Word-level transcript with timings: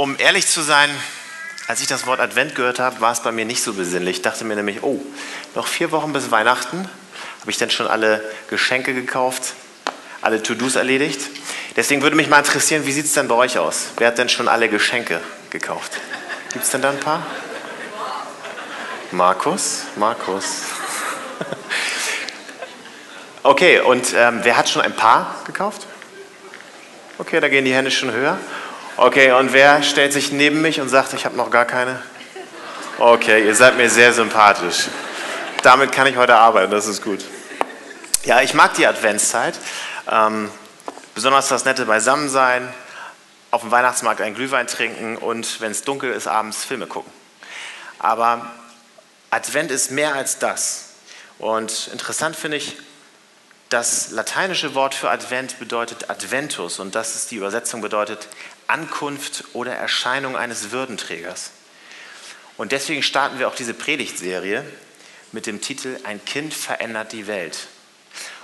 Um 0.00 0.16
ehrlich 0.18 0.46
zu 0.46 0.62
sein, 0.62 0.88
als 1.66 1.82
ich 1.82 1.86
das 1.86 2.06
Wort 2.06 2.20
Advent 2.20 2.54
gehört 2.54 2.78
habe, 2.78 3.02
war 3.02 3.12
es 3.12 3.20
bei 3.20 3.32
mir 3.32 3.44
nicht 3.44 3.62
so 3.62 3.74
besinnlich. 3.74 4.16
Ich 4.16 4.22
dachte 4.22 4.46
mir 4.46 4.56
nämlich, 4.56 4.82
oh, 4.82 4.98
noch 5.54 5.66
vier 5.66 5.90
Wochen 5.90 6.14
bis 6.14 6.30
Weihnachten. 6.30 6.88
Habe 7.42 7.50
ich 7.50 7.58
dann 7.58 7.68
schon 7.68 7.86
alle 7.86 8.24
Geschenke 8.48 8.94
gekauft, 8.94 9.52
alle 10.22 10.42
To-Dos 10.42 10.76
erledigt? 10.76 11.20
Deswegen 11.76 12.00
würde 12.00 12.16
mich 12.16 12.30
mal 12.30 12.38
interessieren, 12.38 12.86
wie 12.86 12.92
sieht 12.92 13.04
es 13.04 13.12
denn 13.12 13.28
bei 13.28 13.34
euch 13.34 13.58
aus? 13.58 13.88
Wer 13.98 14.06
hat 14.06 14.16
denn 14.16 14.30
schon 14.30 14.48
alle 14.48 14.70
Geschenke 14.70 15.20
gekauft? 15.50 15.92
Gibt 16.54 16.64
es 16.64 16.70
denn 16.70 16.80
da 16.80 16.88
ein 16.88 17.00
paar? 17.00 17.26
Markus? 19.10 19.82
Markus. 19.96 20.62
Okay, 23.42 23.80
und 23.80 24.14
ähm, 24.14 24.40
wer 24.42 24.56
hat 24.56 24.68
schon 24.68 24.82
ein 24.82 24.94
Paar 24.94 25.34
gekauft? 25.46 25.86
Okay, 27.16 27.40
da 27.40 27.48
gehen 27.48 27.64
die 27.64 27.74
Hände 27.74 27.90
schon 27.90 28.12
höher. 28.12 28.38
Okay, 29.02 29.32
und 29.32 29.54
wer 29.54 29.82
stellt 29.82 30.12
sich 30.12 30.30
neben 30.30 30.60
mich 30.60 30.78
und 30.78 30.90
sagt, 30.90 31.14
ich 31.14 31.24
habe 31.24 31.34
noch 31.34 31.50
gar 31.50 31.64
keine? 31.64 32.02
Okay, 32.98 33.46
ihr 33.46 33.54
seid 33.54 33.78
mir 33.78 33.88
sehr 33.88 34.12
sympathisch. 34.12 34.88
Damit 35.62 35.90
kann 35.90 36.06
ich 36.06 36.18
heute 36.18 36.36
arbeiten, 36.36 36.70
das 36.70 36.86
ist 36.86 37.02
gut. 37.02 37.24
Ja, 38.24 38.42
ich 38.42 38.52
mag 38.52 38.74
die 38.74 38.86
Adventszeit. 38.86 39.58
Ähm, 40.06 40.50
besonders 41.14 41.48
das 41.48 41.64
nette 41.64 41.86
Beisammensein, 41.86 42.70
auf 43.50 43.62
dem 43.62 43.70
Weihnachtsmarkt 43.70 44.20
einen 44.20 44.34
Glühwein 44.34 44.66
trinken 44.66 45.16
und, 45.16 45.62
wenn 45.62 45.70
es 45.72 45.82
dunkel 45.82 46.12
ist, 46.12 46.26
abends 46.26 46.62
Filme 46.62 46.86
gucken. 46.86 47.10
Aber 48.00 48.50
Advent 49.30 49.70
ist 49.70 49.90
mehr 49.90 50.14
als 50.14 50.38
das. 50.38 50.90
Und 51.38 51.88
interessant 51.90 52.36
finde 52.36 52.58
ich, 52.58 52.76
das 53.70 54.10
lateinische 54.10 54.74
Wort 54.74 54.94
für 54.94 55.08
Advent 55.08 55.58
bedeutet 55.58 56.10
Adventus 56.10 56.80
und 56.80 56.96
das 56.96 57.14
ist 57.14 57.30
die 57.30 57.36
Übersetzung 57.36 57.80
bedeutet 57.80 58.28
Ankunft 58.70 59.44
oder 59.52 59.74
Erscheinung 59.74 60.36
eines 60.36 60.70
Würdenträgers. 60.70 61.50
Und 62.56 62.72
deswegen 62.72 63.02
starten 63.02 63.38
wir 63.38 63.48
auch 63.48 63.54
diese 63.54 63.74
Predigtserie 63.74 64.64
mit 65.32 65.46
dem 65.46 65.60
Titel 65.60 65.98
Ein 66.04 66.24
Kind 66.24 66.54
verändert 66.54 67.12
die 67.12 67.26
Welt. 67.26 67.68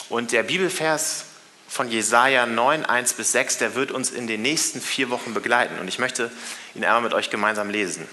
Und 0.09 0.33
der 0.33 0.43
Bibelvers 0.43 1.25
von 1.69 1.91
Jesaja 1.91 2.47
9, 2.47 2.85
1 2.85 3.15
bis 3.15 3.33
6, 3.33 3.59
der 3.59 3.75
wird 3.75 3.91
uns 3.91 4.11
in 4.11 4.27
den 4.27 4.43
nächsten 4.43 4.81
vier 4.81 5.11
Wochen 5.11 5.35
begleiten. 5.35 5.79
Und 5.79 5.89
ich 5.89 5.99
möchte 5.99 6.31
ihn 6.75 6.85
einmal 6.85 7.03
mit 7.03 7.15
euch 7.15 7.31
gemeinsam 7.31 7.71
lesen. 7.71 8.09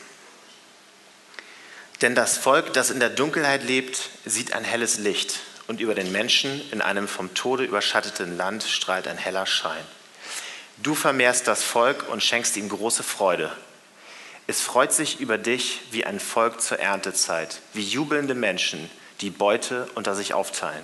Denn 2.01 2.15
das 2.15 2.37
Volk, 2.37 2.73
das 2.73 2.89
in 2.89 2.99
der 2.99 3.09
Dunkelheit 3.09 3.63
lebt, 3.63 4.09
sieht 4.25 4.53
ein 4.53 4.63
helles 4.63 4.97
Licht 4.97 5.39
und 5.67 5.79
über 5.79 5.95
den 5.95 6.11
Menschen 6.11 6.61
in 6.71 6.81
einem 6.81 7.07
vom 7.07 7.33
Tode 7.33 7.63
überschatteten 7.63 8.35
Land 8.35 8.63
strahlt 8.63 9.07
ein 9.07 9.17
heller 9.17 9.45
Schein. 9.45 9.85
Du 10.77 10.95
vermehrst 10.95 11.47
das 11.47 11.63
Volk 11.63 12.09
und 12.09 12.23
schenkst 12.23 12.57
ihm 12.57 12.69
große 12.69 13.03
Freude. 13.03 13.55
Es 14.47 14.61
freut 14.61 14.91
sich 14.91 15.19
über 15.19 15.37
dich 15.37 15.81
wie 15.91 16.05
ein 16.05 16.19
Volk 16.19 16.61
zur 16.61 16.79
Erntezeit, 16.79 17.61
wie 17.73 17.83
jubelnde 17.83 18.35
Menschen, 18.35 18.89
die 19.21 19.29
Beute 19.29 19.87
unter 19.95 20.15
sich 20.15 20.33
aufteilen. 20.33 20.83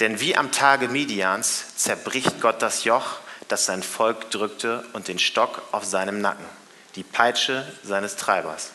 Denn 0.00 0.20
wie 0.20 0.36
am 0.36 0.52
Tage 0.52 0.88
Midians 0.88 1.76
zerbricht 1.76 2.40
Gott 2.40 2.62
das 2.62 2.84
Joch, 2.84 3.18
das 3.48 3.66
sein 3.66 3.82
Volk 3.82 4.30
drückte, 4.30 4.84
und 4.92 5.08
den 5.08 5.18
Stock 5.18 5.62
auf 5.72 5.84
seinem 5.84 6.20
Nacken, 6.20 6.46
die 6.94 7.02
Peitsche 7.02 7.70
seines 7.82 8.16
Treibers. 8.16 8.70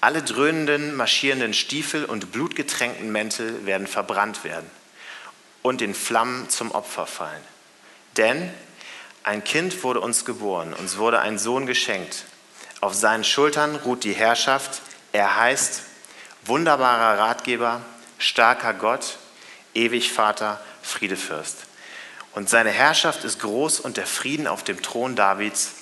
Alle 0.00 0.22
dröhnenden, 0.22 0.94
marschierenden 0.96 1.54
Stiefel 1.54 2.04
und 2.04 2.32
blutgetränkten 2.32 3.10
Mäntel 3.10 3.66
werden 3.66 3.86
verbrannt 3.86 4.44
werden 4.44 4.68
und 5.62 5.80
den 5.80 5.94
Flammen 5.94 6.48
zum 6.48 6.72
Opfer 6.72 7.06
fallen. 7.06 7.42
Denn 8.16 8.52
ein 9.24 9.44
Kind 9.44 9.82
wurde 9.84 10.00
uns 10.00 10.24
geboren, 10.24 10.74
uns 10.74 10.96
wurde 10.96 11.20
ein 11.20 11.38
Sohn 11.38 11.66
geschenkt. 11.66 12.24
Auf 12.80 12.94
seinen 12.94 13.24
Schultern 13.24 13.76
ruht 13.76 14.04
die 14.04 14.12
Herrschaft. 14.12 14.82
Er 15.12 15.36
heißt 15.36 15.82
wunderbarer 16.44 17.18
Ratgeber, 17.18 17.82
starker 18.18 18.74
Gott, 18.74 19.18
ewig 19.74 20.12
Vater, 20.12 20.60
Friedefürst. 20.82 21.58
Und 22.34 22.48
seine 22.48 22.70
Herrschaft 22.70 23.24
ist 23.24 23.40
groß 23.40 23.80
und 23.80 23.96
der 23.96 24.06
Frieden 24.06 24.46
auf 24.46 24.64
dem 24.64 24.82
Thron 24.82 25.14
Davids 25.14 25.72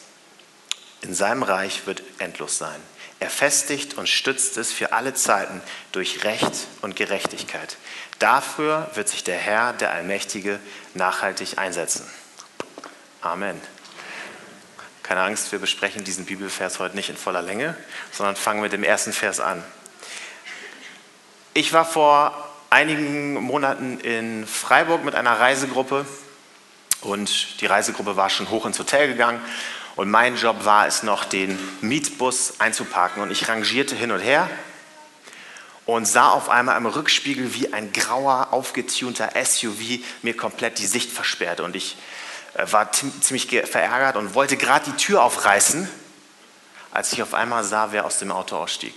in 1.00 1.14
seinem 1.14 1.43
Reich 1.43 1.87
wird 1.87 2.03
endlos 2.19 2.59
sein. 2.59 2.81
Er 3.20 3.31
festigt 3.31 3.97
und 3.97 4.09
stützt 4.09 4.56
es 4.56 4.72
für 4.72 4.93
alle 4.93 5.14
Zeiten 5.14 5.60
durch 5.93 6.25
Recht 6.25 6.66
und 6.82 6.97
Gerechtigkeit. 6.97 7.76
Dafür 8.19 8.91
wird 8.94 9.09
sich 9.09 9.25
der 9.25 9.37
Herr, 9.37 9.72
der 9.72 9.93
Allmächtige, 9.93 10.59
nachhaltig 10.94 11.59
einsetzen. 11.59 12.04
Amen. 13.22 13.60
Keine 15.03 15.20
Angst, 15.22 15.53
wir 15.53 15.58
besprechen 15.58 16.04
diesen 16.04 16.25
Bibelvers 16.25 16.78
heute 16.78 16.97
nicht 16.97 17.10
in 17.10 17.16
voller 17.19 17.42
Länge, 17.42 17.76
sondern 18.12 18.34
fangen 18.34 18.62
mit 18.62 18.72
dem 18.72 18.82
ersten 18.82 19.12
Vers 19.12 19.41
an. 19.41 19.62
Ich 21.53 21.75
war 21.75 21.84
vor 21.84 22.48
einigen 22.70 23.34
Monaten 23.34 24.00
in 24.00 24.47
Freiburg 24.47 25.04
mit 25.04 25.14
einer 25.14 25.38
Reisegruppe 25.38 26.06
und 27.03 27.60
die 27.60 27.66
Reisegruppe 27.66 28.16
war 28.16 28.31
schon 28.31 28.48
hoch 28.48 28.64
ins 28.64 28.78
Hotel 28.78 29.08
gegangen 29.08 29.42
und 29.97 30.10
mein 30.10 30.37
Job 30.37 30.64
war 30.64 30.87
es 30.87 31.02
noch, 31.02 31.25
den 31.25 31.58
Mietbus 31.82 32.54
einzuparken. 32.58 33.22
Und 33.22 33.31
ich 33.31 33.48
rangierte 33.48 33.94
hin 33.94 34.12
und 34.12 34.20
her 34.20 34.48
und 35.84 36.06
sah 36.06 36.31
auf 36.31 36.48
einmal 36.48 36.78
im 36.78 36.87
Rückspiegel, 36.87 37.54
wie 37.54 37.72
ein 37.75 37.92
grauer, 37.92 38.48
aufgetunter 38.52 39.32
SUV 39.44 39.98
mir 40.22 40.34
komplett 40.34 40.78
die 40.78 40.87
Sicht 40.87 41.10
versperrte. 41.10 41.64
Und 41.64 41.76
ich 41.76 41.98
war 42.55 42.91
ziemlich 42.93 43.49
verärgert 43.65 44.16
und 44.16 44.34
wollte 44.34 44.56
gerade 44.56 44.91
die 44.91 44.97
Tür 44.97 45.22
aufreißen, 45.22 45.88
als 46.93 47.12
ich 47.12 47.22
auf 47.22 47.34
einmal 47.34 47.65
sah, 47.65 47.93
wer 47.93 48.05
aus 48.05 48.19
dem 48.19 48.33
Auto 48.33 48.56
ausstieg. 48.56 48.94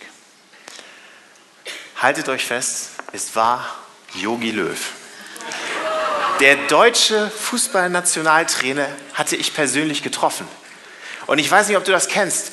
Haltet 1.97 2.27
euch 2.29 2.45
fest, 2.45 2.89
es 3.11 3.35
war 3.35 3.65
Yogi 4.15 4.51
Löw. 4.51 4.91
Der 6.39 6.55
deutsche 6.67 7.29
Fußballnationaltrainer 7.29 8.87
hatte 9.13 9.35
ich 9.35 9.53
persönlich 9.53 10.03
getroffen. 10.03 10.47
Und 11.27 11.37
ich 11.37 11.49
weiß 11.49 11.67
nicht, 11.67 11.77
ob 11.77 11.85
du 11.85 11.91
das 11.91 12.07
kennst. 12.07 12.51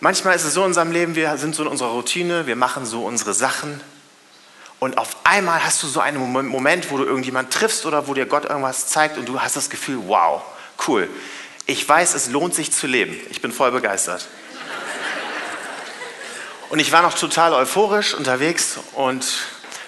Manchmal 0.00 0.34
ist 0.34 0.44
es 0.44 0.54
so 0.54 0.60
in 0.60 0.66
unserem 0.66 0.92
Leben, 0.92 1.14
wir 1.14 1.36
sind 1.36 1.54
so 1.54 1.62
in 1.62 1.68
unserer 1.68 1.90
Routine, 1.90 2.46
wir 2.46 2.56
machen 2.56 2.84
so 2.84 3.04
unsere 3.04 3.32
Sachen. 3.32 3.80
Und 4.80 4.96
auf 4.96 5.14
einmal 5.24 5.62
hast 5.62 5.82
du 5.82 5.86
so 5.86 6.00
einen 6.00 6.32
Moment, 6.32 6.90
wo 6.90 6.96
du 6.96 7.04
irgendjemand 7.04 7.52
triffst 7.52 7.84
oder 7.84 8.08
wo 8.08 8.14
dir 8.14 8.26
Gott 8.26 8.46
irgendwas 8.46 8.88
zeigt 8.88 9.18
und 9.18 9.28
du 9.28 9.40
hast 9.40 9.54
das 9.54 9.68
Gefühl, 9.68 9.98
wow, 10.06 10.42
cool. 10.88 11.08
Ich 11.66 11.86
weiß, 11.86 12.14
es 12.14 12.30
lohnt 12.30 12.54
sich 12.54 12.72
zu 12.72 12.86
leben. 12.86 13.14
Ich 13.30 13.42
bin 13.42 13.52
voll 13.52 13.70
begeistert. 13.70 14.26
Und 16.70 16.78
ich 16.78 16.92
war 16.92 17.02
noch 17.02 17.14
total 17.14 17.52
euphorisch 17.52 18.14
unterwegs 18.14 18.78
und 18.94 19.26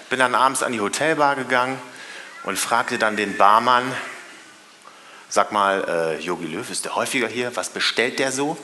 bin 0.09 0.19
dann 0.19 0.35
abends 0.35 0.61
an 0.61 0.71
die 0.73 0.79
Hotelbar 0.79 1.35
gegangen 1.35 1.81
und 2.43 2.59
fragte 2.59 2.99
dann 2.99 3.17
den 3.17 3.35
Barmann, 3.35 3.91
Sag 5.27 5.51
mal, 5.51 6.19
Yogi 6.21 6.45
äh, 6.45 6.57
Löw, 6.57 6.69
ist 6.69 6.85
der 6.85 6.95
häufiger 6.95 7.27
hier? 7.27 7.55
Was 7.55 7.69
bestellt 7.69 8.19
der 8.19 8.31
so? 8.31 8.55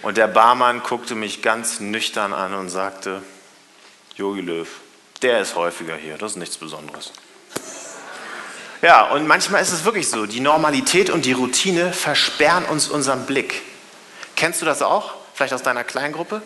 Und 0.00 0.16
der 0.16 0.28
Barmann 0.28 0.82
guckte 0.82 1.14
mich 1.14 1.42
ganz 1.42 1.80
nüchtern 1.80 2.32
an 2.32 2.54
und 2.54 2.70
sagte, 2.70 3.22
Yogi 4.16 4.40
Löw, 4.40 4.68
der 5.22 5.40
ist 5.40 5.56
häufiger 5.56 5.96
hier, 5.96 6.16
das 6.16 6.32
ist 6.32 6.36
nichts 6.38 6.56
Besonderes. 6.56 7.12
Ja, 8.82 9.10
und 9.10 9.26
manchmal 9.26 9.62
ist 9.62 9.72
es 9.72 9.84
wirklich 9.84 10.08
so, 10.08 10.26
die 10.26 10.40
Normalität 10.40 11.10
und 11.10 11.24
die 11.24 11.32
Routine 11.32 11.92
versperren 11.92 12.64
uns 12.64 12.88
unseren 12.88 13.26
Blick. 13.26 13.62
Kennst 14.36 14.60
du 14.62 14.66
das 14.66 14.82
auch? 14.82 15.14
Vielleicht 15.34 15.52
aus 15.52 15.62
deiner 15.62 15.84
Kleingruppe? 15.84 16.42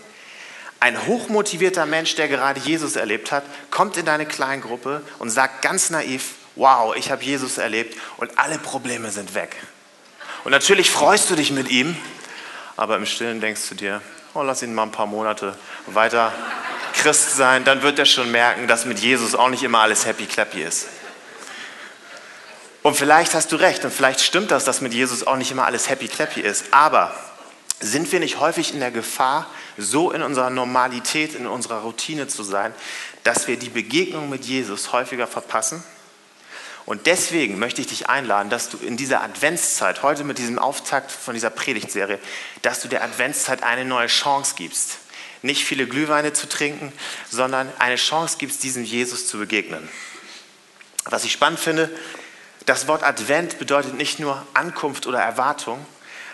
Ein 0.80 1.06
hochmotivierter 1.06 1.86
Mensch, 1.86 2.14
der 2.14 2.28
gerade 2.28 2.58
Jesus 2.60 2.96
erlebt 2.96 3.30
hat, 3.32 3.44
kommt 3.70 3.96
in 3.96 4.06
deine 4.06 4.26
Kleingruppe 4.26 5.02
und 5.18 5.30
sagt 5.30 5.62
ganz 5.62 5.90
naiv, 5.90 6.34
wow, 6.56 6.96
ich 6.96 7.10
habe 7.10 7.22
Jesus 7.22 7.58
erlebt 7.58 7.96
und 8.16 8.38
alle 8.38 8.58
Probleme 8.58 9.10
sind 9.10 9.34
weg. 9.34 9.56
Und 10.44 10.52
natürlich 10.52 10.90
freust 10.90 11.30
du 11.30 11.36
dich 11.36 11.50
mit 11.50 11.68
ihm, 11.68 11.96
aber 12.76 12.96
im 12.96 13.06
Stillen 13.06 13.40
denkst 13.40 13.68
du 13.68 13.74
dir, 13.74 14.00
oh, 14.34 14.42
lass 14.42 14.62
ihn 14.62 14.74
mal 14.74 14.84
ein 14.84 14.92
paar 14.92 15.06
Monate 15.06 15.54
weiter 15.86 16.32
Christ 16.92 17.36
sein, 17.36 17.64
dann 17.64 17.82
wird 17.82 17.98
er 17.98 18.04
schon 18.04 18.30
merken, 18.30 18.68
dass 18.68 18.84
mit 18.84 18.98
Jesus 18.98 19.34
auch 19.34 19.48
nicht 19.48 19.62
immer 19.62 19.80
alles 19.80 20.06
happy 20.06 20.26
clappy 20.26 20.62
ist. 20.62 20.86
Und 22.82 22.96
vielleicht 22.96 23.34
hast 23.34 23.52
du 23.52 23.56
recht 23.56 23.84
und 23.84 23.92
vielleicht 23.92 24.20
stimmt 24.20 24.50
das, 24.50 24.64
dass 24.64 24.80
mit 24.80 24.94
Jesus 24.94 25.26
auch 25.26 25.36
nicht 25.36 25.50
immer 25.50 25.66
alles 25.66 25.88
happy 25.88 26.08
clappy 26.08 26.40
ist, 26.40 26.64
aber 26.72 27.14
sind 27.80 28.10
wir 28.12 28.20
nicht 28.20 28.40
häufig 28.40 28.74
in 28.74 28.80
der 28.80 28.90
Gefahr, 28.90 29.46
so 29.78 30.10
in 30.10 30.22
unserer 30.22 30.50
Normalität, 30.50 31.34
in 31.34 31.46
unserer 31.46 31.80
Routine 31.80 32.28
zu 32.28 32.42
sein, 32.42 32.74
dass 33.24 33.48
wir 33.48 33.58
die 33.58 33.70
Begegnung 33.70 34.28
mit 34.28 34.44
Jesus 34.44 34.92
häufiger 34.92 35.26
verpassen? 35.26 35.82
Und 36.90 37.06
deswegen 37.06 37.60
möchte 37.60 37.80
ich 37.80 37.86
dich 37.86 38.08
einladen, 38.08 38.50
dass 38.50 38.68
du 38.68 38.76
in 38.78 38.96
dieser 38.96 39.22
Adventszeit, 39.22 40.02
heute 40.02 40.24
mit 40.24 40.38
diesem 40.38 40.58
Auftakt 40.58 41.12
von 41.12 41.34
dieser 41.34 41.48
Predigtserie, 41.48 42.18
dass 42.62 42.82
du 42.82 42.88
der 42.88 43.04
Adventszeit 43.04 43.62
eine 43.62 43.84
neue 43.84 44.08
Chance 44.08 44.54
gibst. 44.56 44.98
Nicht 45.42 45.64
viele 45.64 45.86
Glühweine 45.86 46.32
zu 46.32 46.48
trinken, 46.48 46.92
sondern 47.30 47.72
eine 47.78 47.94
Chance 47.94 48.38
gibst, 48.40 48.64
diesem 48.64 48.82
Jesus 48.82 49.28
zu 49.28 49.38
begegnen. 49.38 49.88
Was 51.04 51.22
ich 51.22 51.30
spannend 51.30 51.60
finde, 51.60 51.96
das 52.66 52.88
Wort 52.88 53.04
Advent 53.04 53.60
bedeutet 53.60 53.94
nicht 53.94 54.18
nur 54.18 54.44
Ankunft 54.54 55.06
oder 55.06 55.20
Erwartung, 55.20 55.78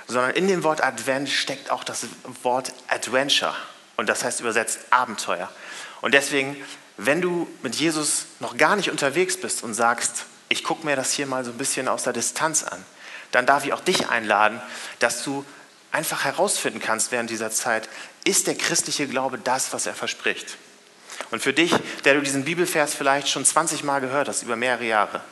sondern 0.06 0.31
in 0.31 0.49
dem 0.49 0.64
Wort 0.64 0.82
Advent 0.82 1.29
steckt 1.29 1.70
auch 1.70 1.85
das 1.85 2.06
Wort 2.43 2.73
Adventure. 2.88 3.55
Und 3.99 4.09
das 4.09 4.25
heißt 4.25 4.41
übersetzt 4.41 4.79
Abenteuer. 4.88 5.52
Und 6.00 6.14
deswegen, 6.14 6.56
wenn 6.97 7.20
du 7.20 7.47
mit 7.62 7.75
Jesus 7.75 8.25
noch 8.41 8.56
gar 8.56 8.75
nicht 8.76 8.91
unterwegs 8.91 9.37
bist 9.37 9.62
und 9.62 9.75
sagst, 9.75 10.25
ich 10.48 10.64
gucke 10.64 10.87
mir 10.87 10.96
das 10.96 11.12
hier 11.12 11.26
mal 11.26 11.44
so 11.44 11.50
ein 11.50 11.58
bisschen 11.58 11.88
aus 11.88 12.04
der 12.04 12.12
Distanz 12.12 12.62
an, 12.62 12.84
dann 13.32 13.46
darf 13.46 13.64
ich 13.64 13.72
auch 13.72 13.81
dich 13.81 14.08
einladen, 14.08 14.60
dass 14.98 15.22
du 15.22 15.44
einfach 15.93 16.25
herausfinden 16.25 16.81
kannst 16.81 17.12
während 17.12 17.31
dieser 17.31 17.50
Zeit, 17.50 17.88
ist 18.25 18.46
der 18.46 18.54
christliche 18.54 19.06
Glaube 19.06 19.38
das, 19.38 19.72
was 19.72 19.87
er 19.87 19.94
verspricht? 19.94 20.56
Und 21.31 21.43
für 21.43 21.52
dich, 21.52 21.72
der 22.04 22.14
du 22.14 22.20
diesen 22.20 22.44
Bibelvers 22.44 22.94
vielleicht 22.94 23.28
schon 23.28 23.44
20 23.44 23.84
Mal 23.84 24.00
gehört 24.00 24.28
hast, 24.28 24.43
über 24.43 24.56
mehrere 24.56 24.84
Jahre, 24.84 25.22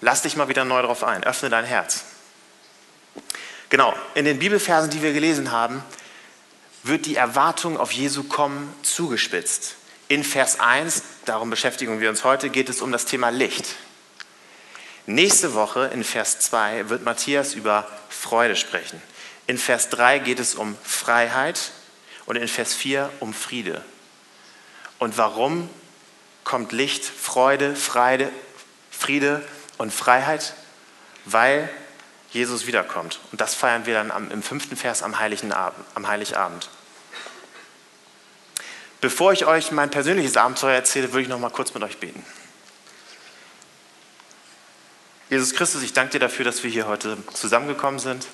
lass 0.00 0.22
dich 0.22 0.36
mal 0.36 0.48
wieder 0.48 0.64
neu 0.64 0.80
darauf 0.80 1.02
ein, 1.02 1.24
öffne 1.24 1.50
dein 1.50 1.64
Herz. 1.64 2.04
Genau, 3.68 3.94
in 4.14 4.24
den 4.24 4.38
Bibelversen, 4.38 4.90
die 4.90 5.02
wir 5.02 5.12
gelesen 5.12 5.50
haben, 5.50 5.82
wird 6.82 7.06
die 7.06 7.16
Erwartung 7.16 7.78
auf 7.78 7.92
Jesu 7.92 8.24
Kommen 8.24 8.72
zugespitzt. 8.82 9.76
In 10.08 10.24
Vers 10.24 10.60
1, 10.60 11.02
darum 11.24 11.50
beschäftigen 11.50 12.00
wir 12.00 12.10
uns 12.10 12.22
heute, 12.24 12.50
geht 12.50 12.68
es 12.68 12.82
um 12.82 12.92
das 12.92 13.06
Thema 13.06 13.30
Licht. 13.30 13.76
Nächste 15.06 15.54
Woche 15.54 15.90
in 15.92 16.04
Vers 16.04 16.38
2 16.40 16.88
wird 16.88 17.02
Matthias 17.02 17.54
über 17.54 17.88
Freude 18.08 18.54
sprechen. 18.54 19.02
In 19.46 19.58
Vers 19.58 19.88
3 19.88 20.20
geht 20.20 20.38
es 20.38 20.54
um 20.54 20.76
Freiheit 20.84 21.72
und 22.26 22.36
in 22.36 22.46
Vers 22.46 22.72
4 22.74 23.10
um 23.18 23.34
Friede. 23.34 23.84
Und 24.98 25.18
warum 25.18 25.68
kommt 26.44 26.70
Licht, 26.70 27.04
Freude, 27.04 27.74
Freude, 27.74 28.30
Friede 28.90 29.42
und 29.78 29.92
Freiheit? 29.92 30.54
Weil 31.24 31.68
Jesus 32.30 32.66
wiederkommt. 32.66 33.18
Und 33.32 33.40
das 33.40 33.54
feiern 33.54 33.86
wir 33.86 33.94
dann 33.94 34.12
am, 34.12 34.30
im 34.30 34.42
fünften 34.42 34.76
Vers 34.76 35.02
am, 35.02 35.18
Heiligen 35.18 35.52
Abend, 35.52 35.84
am 35.94 36.06
Heiligabend. 36.06 36.70
Bevor 39.00 39.32
ich 39.32 39.46
euch 39.46 39.72
mein 39.72 39.90
persönliches 39.90 40.36
Abenteuer 40.36 40.76
erzähle, 40.76 41.12
würde 41.12 41.22
ich 41.22 41.28
noch 41.28 41.40
mal 41.40 41.50
kurz 41.50 41.74
mit 41.74 41.82
euch 41.82 41.98
beten. 41.98 42.24
Jesus 45.32 45.54
Christus, 45.54 45.82
ich 45.82 45.94
danke 45.94 46.12
dir 46.12 46.18
dafür, 46.18 46.44
dass 46.44 46.62
wir 46.62 46.70
hier 46.70 46.86
heute 46.86 47.16
zusammengekommen 47.32 47.98
sind. 47.98 48.26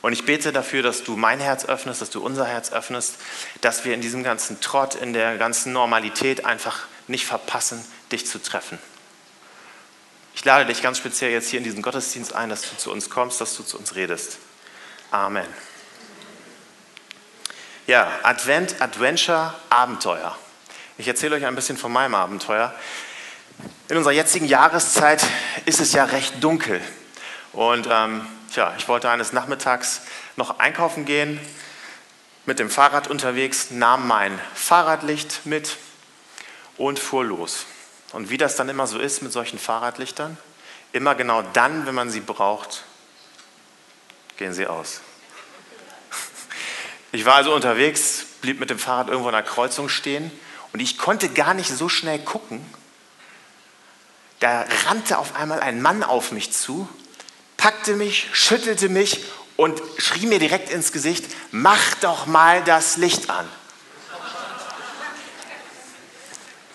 Und 0.00 0.12
ich 0.12 0.24
bete 0.24 0.52
dafür, 0.52 0.84
dass 0.84 1.02
du 1.02 1.16
mein 1.16 1.40
Herz 1.40 1.64
öffnest, 1.64 2.00
dass 2.00 2.10
du 2.10 2.24
unser 2.24 2.46
Herz 2.46 2.70
öffnest, 2.70 3.16
dass 3.60 3.84
wir 3.84 3.92
in 3.92 4.00
diesem 4.00 4.22
ganzen 4.22 4.60
Trott, 4.60 4.94
in 4.94 5.12
der 5.12 5.36
ganzen 5.36 5.72
Normalität 5.72 6.44
einfach 6.44 6.86
nicht 7.08 7.26
verpassen, 7.26 7.84
dich 8.12 8.24
zu 8.24 8.40
treffen. 8.40 8.78
Ich 10.36 10.44
lade 10.44 10.64
dich 10.64 10.80
ganz 10.80 10.98
speziell 10.98 11.32
jetzt 11.32 11.48
hier 11.48 11.58
in 11.58 11.64
diesen 11.64 11.82
Gottesdienst 11.82 12.32
ein, 12.32 12.48
dass 12.48 12.62
du 12.62 12.76
zu 12.76 12.92
uns 12.92 13.10
kommst, 13.10 13.40
dass 13.40 13.56
du 13.56 13.64
zu 13.64 13.78
uns 13.78 13.96
redest. 13.96 14.38
Amen. 15.10 15.48
Ja, 17.88 18.12
Advent, 18.22 18.80
Adventure, 18.80 19.54
Abenteuer. 19.70 20.38
Ich 20.98 21.08
erzähle 21.08 21.34
euch 21.34 21.46
ein 21.46 21.56
bisschen 21.56 21.76
von 21.76 21.90
meinem 21.90 22.14
Abenteuer. 22.14 22.72
In 23.88 23.96
unserer 23.96 24.12
jetzigen 24.12 24.46
Jahreszeit 24.46 25.24
ist 25.64 25.80
es 25.80 25.92
ja 25.92 26.04
recht 26.04 26.42
dunkel. 26.42 26.80
Und 27.52 27.88
ähm, 27.90 28.26
tja, 28.52 28.74
ich 28.76 28.88
wollte 28.88 29.08
eines 29.10 29.32
Nachmittags 29.32 30.02
noch 30.36 30.58
einkaufen 30.58 31.04
gehen, 31.04 31.40
mit 32.46 32.58
dem 32.58 32.70
Fahrrad 32.70 33.08
unterwegs, 33.08 33.70
nahm 33.70 34.06
mein 34.06 34.38
Fahrradlicht 34.54 35.46
mit 35.46 35.76
und 36.76 36.98
fuhr 36.98 37.24
los. 37.24 37.66
Und 38.12 38.30
wie 38.30 38.38
das 38.38 38.56
dann 38.56 38.68
immer 38.68 38.86
so 38.86 38.98
ist 38.98 39.22
mit 39.22 39.32
solchen 39.32 39.58
Fahrradlichtern, 39.58 40.36
immer 40.92 41.14
genau 41.14 41.42
dann, 41.42 41.86
wenn 41.86 41.94
man 41.94 42.10
sie 42.10 42.20
braucht, 42.20 42.84
gehen 44.36 44.52
sie 44.52 44.66
aus. 44.66 45.00
Ich 47.12 47.24
war 47.24 47.36
also 47.36 47.54
unterwegs, 47.54 48.26
blieb 48.42 48.60
mit 48.60 48.68
dem 48.68 48.78
Fahrrad 48.78 49.08
irgendwo 49.08 49.28
an 49.28 49.34
der 49.34 49.42
Kreuzung 49.42 49.88
stehen 49.88 50.30
und 50.74 50.80
ich 50.80 50.98
konnte 50.98 51.30
gar 51.30 51.54
nicht 51.54 51.70
so 51.70 51.88
schnell 51.88 52.18
gucken. 52.18 52.62
Da 54.40 54.66
rannte 54.86 55.18
auf 55.18 55.34
einmal 55.36 55.60
ein 55.60 55.80
Mann 55.80 56.02
auf 56.02 56.32
mich 56.32 56.52
zu, 56.52 56.88
packte 57.56 57.94
mich, 57.94 58.28
schüttelte 58.32 58.88
mich 58.88 59.24
und 59.56 59.80
schrie 59.98 60.26
mir 60.26 60.38
direkt 60.38 60.70
ins 60.70 60.92
Gesicht, 60.92 61.24
mach 61.50 61.94
doch 62.00 62.26
mal 62.26 62.62
das 62.62 62.96
Licht 62.96 63.30
an. 63.30 63.48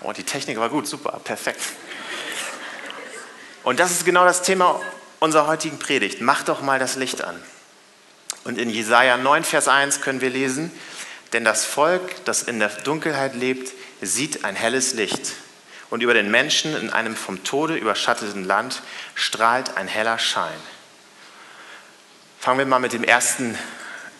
Oh, 0.01 0.11
die 0.13 0.23
Technik 0.23 0.57
war 0.57 0.69
gut, 0.69 0.87
super, 0.87 1.19
perfekt. 1.23 1.61
Und 3.63 3.79
das 3.79 3.91
ist 3.91 4.05
genau 4.05 4.25
das 4.25 4.41
Thema 4.41 4.81
unserer 5.19 5.45
heutigen 5.45 5.77
Predigt. 5.77 6.21
Mach 6.21 6.43
doch 6.43 6.61
mal 6.61 6.79
das 6.79 6.95
Licht 6.95 7.23
an. 7.23 7.39
Und 8.43 8.57
in 8.57 8.71
Jesaja 8.71 9.17
9, 9.17 9.43
Vers 9.43 9.67
1 9.67 10.01
können 10.01 10.19
wir 10.21 10.31
lesen: 10.31 10.71
Denn 11.33 11.45
das 11.45 11.63
Volk, 11.65 12.25
das 12.25 12.41
in 12.41 12.59
der 12.59 12.69
Dunkelheit 12.69 13.35
lebt, 13.35 13.71
sieht 14.01 14.43
ein 14.43 14.55
helles 14.55 14.93
Licht. 14.93 15.33
Und 15.91 16.01
über 16.01 16.15
den 16.15 16.31
Menschen 16.31 16.75
in 16.75 16.89
einem 16.89 17.15
vom 17.15 17.43
Tode 17.43 17.75
überschatteten 17.75 18.45
Land 18.45 18.81
strahlt 19.13 19.77
ein 19.77 19.87
heller 19.87 20.17
Schein. 20.17 20.57
Fangen 22.39 22.57
wir 22.57 22.65
mal 22.65 22.79
mit 22.79 22.93
dem 22.93 23.03
ersten 23.03 23.57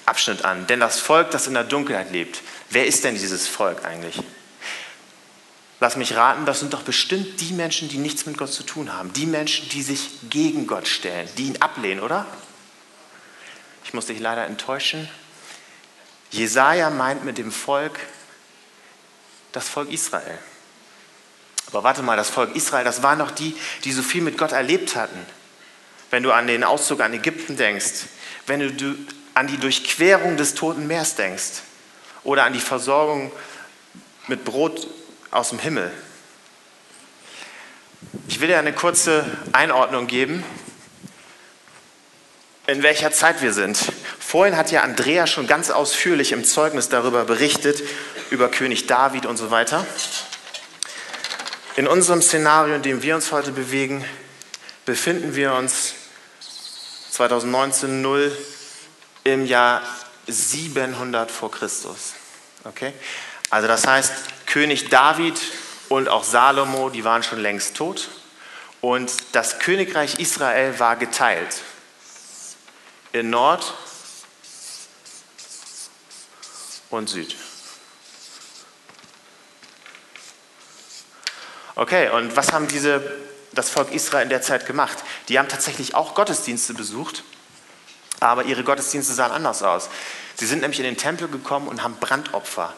Abschnitt 0.05 0.43
an. 0.43 0.67
Denn 0.67 0.81
das 0.81 0.99
Volk, 0.99 1.31
das 1.31 1.47
in 1.47 1.53
der 1.53 1.63
Dunkelheit 1.63 2.11
lebt, 2.11 2.41
wer 2.69 2.85
ist 2.85 3.05
denn 3.05 3.15
dieses 3.15 3.47
Volk 3.47 3.85
eigentlich? 3.85 4.19
Lass 5.79 5.95
mich 5.95 6.15
raten, 6.15 6.45
das 6.45 6.59
sind 6.59 6.73
doch 6.73 6.83
bestimmt 6.83 7.39
die 7.39 7.53
Menschen, 7.53 7.87
die 7.87 7.97
nichts 7.97 8.25
mit 8.25 8.37
Gott 8.37 8.51
zu 8.51 8.63
tun 8.63 8.93
haben. 8.93 9.13
Die 9.13 9.25
Menschen, 9.25 9.69
die 9.69 9.81
sich 9.81 10.09
gegen 10.29 10.67
Gott 10.67 10.87
stellen, 10.87 11.27
die 11.37 11.47
ihn 11.47 11.61
ablehnen, 11.61 12.03
oder? 12.03 12.27
Ich 13.85 13.93
muss 13.93 14.07
dich 14.07 14.19
leider 14.19 14.45
enttäuschen. 14.45 15.09
Jesaja 16.31 16.89
meint 16.89 17.23
mit 17.23 17.37
dem 17.37 17.51
Volk 17.51 17.97
das 19.53 19.69
Volk 19.69 19.89
Israel. 19.89 20.37
Aber 21.71 21.83
warte 21.83 22.01
mal, 22.01 22.17
das 22.17 22.29
Volk 22.29 22.55
Israel, 22.55 22.83
das 22.83 23.01
waren 23.01 23.19
doch 23.19 23.31
die, 23.31 23.55
die 23.83 23.91
so 23.91 24.03
viel 24.03 24.21
mit 24.21 24.37
Gott 24.37 24.51
erlebt 24.51 24.95
hatten. 24.95 25.25
Wenn 26.09 26.23
du 26.23 26.31
an 26.31 26.47
den 26.47 26.63
Auszug 26.63 26.99
an 27.01 27.13
Ägypten 27.13 27.55
denkst, 27.55 28.05
wenn 28.45 28.75
du 28.77 28.95
an 29.33 29.47
die 29.47 29.57
Durchquerung 29.57 30.35
des 30.35 30.55
Toten 30.55 30.87
Meers 30.87 31.15
denkst 31.15 31.61
oder 32.23 32.43
an 32.43 32.53
die 32.53 32.59
Versorgung 32.59 33.31
mit 34.27 34.43
Brot 34.43 34.87
aus 35.31 35.49
dem 35.49 35.59
Himmel. 35.59 35.91
Ich 38.27 38.41
will 38.41 38.47
dir 38.47 38.59
eine 38.59 38.73
kurze 38.73 39.25
Einordnung 39.53 40.07
geben, 40.07 40.43
in 42.67 42.83
welcher 42.83 43.11
Zeit 43.11 43.41
wir 43.41 43.53
sind. 43.53 43.77
Vorhin 44.19 44.57
hat 44.57 44.71
ja 44.71 44.81
Andrea 44.81 45.27
schon 45.27 45.47
ganz 45.47 45.69
ausführlich 45.69 46.31
im 46.31 46.43
Zeugnis 46.43 46.89
darüber 46.89 47.25
berichtet, 47.25 47.81
über 48.29 48.49
König 48.49 48.87
David 48.87 49.25
und 49.25 49.37
so 49.37 49.51
weiter. 49.51 49.85
In 51.77 51.87
unserem 51.87 52.21
Szenario, 52.21 52.75
in 52.75 52.81
dem 52.81 53.01
wir 53.01 53.15
uns 53.15 53.31
heute 53.31 53.53
bewegen, 53.53 54.03
befinden 54.85 55.35
wir 55.35 55.53
uns 55.53 55.93
2019 57.11 58.01
0 58.01 58.37
im 59.23 59.45
Jahr 59.45 59.81
700 60.27 61.31
vor 61.31 61.49
Christus. 61.49 62.13
Okay? 62.65 62.91
Also 63.49 63.69
das 63.69 63.87
heißt, 63.87 64.11
König 64.47 64.89
David 64.89 65.39
und 65.87 66.09
auch 66.09 66.25
Salomo, 66.25 66.89
die 66.89 67.05
waren 67.05 67.23
schon 67.23 67.39
längst 67.39 67.77
tot. 67.77 68.09
Und 68.81 69.11
das 69.31 69.59
Königreich 69.59 70.19
Israel 70.19 70.77
war 70.77 70.97
geteilt 70.97 71.61
in 73.13 73.29
Nord 73.29 73.73
und 76.89 77.09
Süd. 77.09 77.35
Okay, 81.81 82.09
und 82.09 82.37
was 82.37 82.53
haben 82.53 82.67
diese, 82.67 83.01
das 83.53 83.71
Volk 83.71 83.91
Israel 83.91 84.21
in 84.21 84.29
der 84.29 84.43
Zeit 84.43 84.67
gemacht? 84.67 84.99
Die 85.29 85.39
haben 85.39 85.47
tatsächlich 85.47 85.95
auch 85.95 86.13
Gottesdienste 86.13 86.75
besucht, 86.75 87.23
aber 88.19 88.43
ihre 88.43 88.63
Gottesdienste 88.63 89.13
sahen 89.13 89.31
anders 89.31 89.63
aus. 89.63 89.89
Sie 90.35 90.45
sind 90.45 90.61
nämlich 90.61 90.79
in 90.79 90.85
den 90.85 90.95
Tempel 90.95 91.27
gekommen 91.27 91.67
und 91.67 91.81
haben 91.81 91.95
Brandopfer 91.99 92.71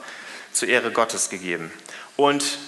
zur 0.53 0.69
Ehre 0.69 0.89
Gottes 0.93 1.29
gegeben. 1.29 1.69
Und 2.15 2.59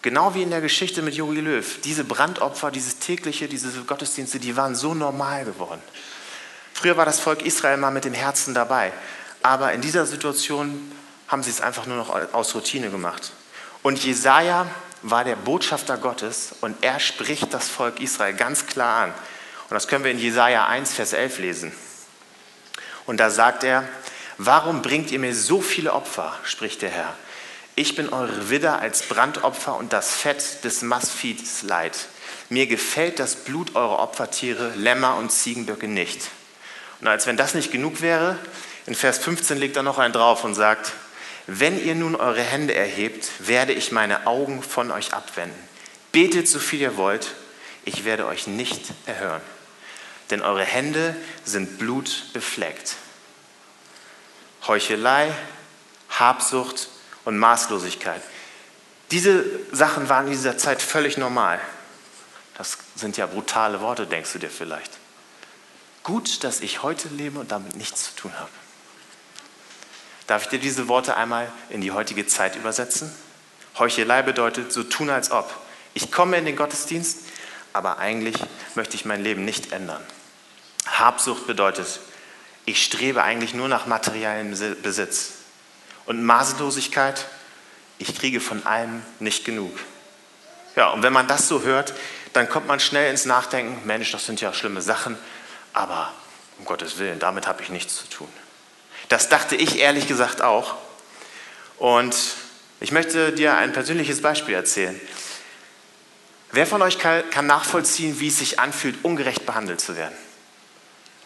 genau 0.00 0.34
wie 0.34 0.42
in 0.42 0.48
der 0.48 0.62
Geschichte 0.62 1.02
mit 1.02 1.12
Jogi 1.16 1.40
Löw, 1.40 1.80
diese 1.84 2.02
Brandopfer, 2.02 2.70
dieses 2.70 2.98
tägliche, 2.98 3.46
diese 3.46 3.68
Gottesdienste, 3.82 4.40
die 4.40 4.56
waren 4.56 4.74
so 4.74 4.94
normal 4.94 5.44
geworden. 5.44 5.82
Früher 6.72 6.96
war 6.96 7.04
das 7.04 7.20
Volk 7.20 7.42
Israel 7.42 7.76
mal 7.76 7.90
mit 7.90 8.06
dem 8.06 8.14
Herzen 8.14 8.54
dabei, 8.54 8.90
aber 9.42 9.74
in 9.74 9.82
dieser 9.82 10.06
Situation 10.06 10.90
haben 11.26 11.42
sie 11.42 11.50
es 11.50 11.60
einfach 11.60 11.84
nur 11.84 11.98
noch 11.98 12.32
aus 12.32 12.54
Routine 12.54 12.88
gemacht. 12.88 13.32
Und 13.82 14.02
Jesaja 14.02 14.66
war 15.02 15.24
der 15.24 15.36
Botschafter 15.36 15.96
Gottes 15.96 16.54
und 16.60 16.82
er 16.82 17.00
spricht 17.00 17.52
das 17.54 17.68
Volk 17.68 18.00
Israel 18.00 18.34
ganz 18.34 18.66
klar 18.66 19.04
an. 19.04 19.10
Und 19.10 19.74
das 19.74 19.88
können 19.88 20.04
wir 20.04 20.10
in 20.10 20.18
Jesaja 20.18 20.66
1, 20.66 20.94
Vers 20.94 21.12
11 21.12 21.38
lesen. 21.38 21.72
Und 23.06 23.18
da 23.18 23.30
sagt 23.30 23.64
er, 23.64 23.88
Warum 24.40 24.82
bringt 24.82 25.10
ihr 25.10 25.18
mir 25.18 25.34
so 25.34 25.60
viele 25.60 25.92
Opfer, 25.92 26.32
spricht 26.44 26.82
der 26.82 26.90
Herr? 26.90 27.12
Ich 27.74 27.96
bin 27.96 28.08
eure 28.08 28.50
Widder 28.50 28.78
als 28.78 29.02
Brandopfer 29.02 29.76
und 29.76 29.92
das 29.92 30.12
Fett 30.14 30.62
des 30.62 30.82
Mastviehs 30.82 31.62
leid. 31.62 32.06
Mir 32.48 32.68
gefällt 32.68 33.18
das 33.18 33.34
Blut 33.34 33.74
eurer 33.74 33.98
Opfertiere, 33.98 34.72
Lämmer 34.76 35.16
und 35.16 35.32
Ziegenböcke 35.32 35.88
nicht. 35.88 36.22
Und 37.00 37.08
als 37.08 37.26
wenn 37.26 37.36
das 37.36 37.54
nicht 37.54 37.72
genug 37.72 38.00
wäre, 38.00 38.38
in 38.86 38.94
Vers 38.94 39.18
15 39.18 39.58
legt 39.58 39.76
er 39.76 39.82
noch 39.82 39.98
einen 39.98 40.12
drauf 40.12 40.44
und 40.44 40.54
sagt, 40.54 40.92
wenn 41.50 41.82
ihr 41.82 41.94
nun 41.94 42.14
eure 42.14 42.42
Hände 42.42 42.74
erhebt, 42.74 43.30
werde 43.38 43.72
ich 43.72 43.90
meine 43.90 44.26
Augen 44.26 44.62
von 44.62 44.90
euch 44.90 45.14
abwenden. 45.14 45.58
Betet 46.12 46.46
so 46.46 46.58
viel 46.58 46.82
ihr 46.82 46.98
wollt, 46.98 47.34
ich 47.86 48.04
werde 48.04 48.26
euch 48.26 48.46
nicht 48.46 48.92
erhören. 49.06 49.40
Denn 50.30 50.42
eure 50.42 50.62
Hände 50.62 51.16
sind 51.46 51.78
blutbefleckt. 51.78 52.96
Heuchelei, 54.66 55.32
Habsucht 56.10 56.90
und 57.24 57.38
Maßlosigkeit. 57.38 58.20
Diese 59.10 59.42
Sachen 59.72 60.10
waren 60.10 60.26
in 60.26 60.32
dieser 60.32 60.58
Zeit 60.58 60.82
völlig 60.82 61.16
normal. 61.16 61.58
Das 62.58 62.76
sind 62.94 63.16
ja 63.16 63.24
brutale 63.24 63.80
Worte, 63.80 64.06
denkst 64.06 64.34
du 64.34 64.38
dir 64.38 64.50
vielleicht. 64.50 64.92
Gut, 66.02 66.44
dass 66.44 66.60
ich 66.60 66.82
heute 66.82 67.08
lebe 67.08 67.38
und 67.38 67.52
damit 67.52 67.74
nichts 67.74 68.04
zu 68.04 68.16
tun 68.16 68.34
habe. 68.38 68.50
Darf 70.28 70.42
ich 70.42 70.48
dir 70.50 70.58
diese 70.58 70.88
Worte 70.88 71.16
einmal 71.16 71.50
in 71.70 71.80
die 71.80 71.90
heutige 71.90 72.26
Zeit 72.26 72.54
übersetzen? 72.54 73.10
Heuchelei 73.78 74.20
bedeutet 74.20 74.72
so 74.72 74.82
tun 74.84 75.08
als 75.08 75.30
ob. 75.30 75.52
Ich 75.94 76.12
komme 76.12 76.36
in 76.36 76.44
den 76.44 76.54
Gottesdienst, 76.54 77.20
aber 77.72 77.98
eigentlich 77.98 78.36
möchte 78.74 78.94
ich 78.94 79.06
mein 79.06 79.22
Leben 79.22 79.46
nicht 79.46 79.72
ändern. 79.72 80.04
Habsucht 80.86 81.46
bedeutet, 81.46 82.00
ich 82.66 82.84
strebe 82.84 83.22
eigentlich 83.22 83.54
nur 83.54 83.68
nach 83.68 83.86
materiellem 83.86 84.50
Besitz. 84.82 85.32
Und 86.04 86.22
Maßlosigkeit, 86.22 87.24
ich 87.96 88.14
kriege 88.14 88.40
von 88.40 88.66
allem 88.66 89.02
nicht 89.20 89.46
genug. 89.46 89.72
Ja, 90.76 90.90
und 90.90 91.02
wenn 91.02 91.14
man 91.14 91.26
das 91.26 91.48
so 91.48 91.62
hört, 91.62 91.94
dann 92.34 92.50
kommt 92.50 92.66
man 92.66 92.80
schnell 92.80 93.10
ins 93.10 93.24
Nachdenken, 93.24 93.86
Mensch, 93.86 94.12
das 94.12 94.26
sind 94.26 94.42
ja 94.42 94.52
schlimme 94.52 94.82
Sachen, 94.82 95.16
aber 95.72 96.12
um 96.58 96.66
Gottes 96.66 96.98
Willen, 96.98 97.18
damit 97.18 97.46
habe 97.46 97.62
ich 97.62 97.70
nichts 97.70 97.96
zu 97.96 98.06
tun. 98.08 98.28
Das 99.08 99.28
dachte 99.28 99.56
ich 99.56 99.78
ehrlich 99.78 100.06
gesagt 100.06 100.42
auch. 100.42 100.76
Und 101.78 102.16
ich 102.80 102.92
möchte 102.92 103.32
dir 103.32 103.56
ein 103.56 103.72
persönliches 103.72 104.22
Beispiel 104.22 104.54
erzählen. 104.54 105.00
Wer 106.52 106.66
von 106.66 106.80
euch 106.80 106.98
kann 106.98 107.46
nachvollziehen, 107.46 108.20
wie 108.20 108.28
es 108.28 108.38
sich 108.38 108.58
anfühlt, 108.58 109.04
ungerecht 109.04 109.44
behandelt 109.44 109.80
zu 109.80 109.96
werden? 109.96 110.16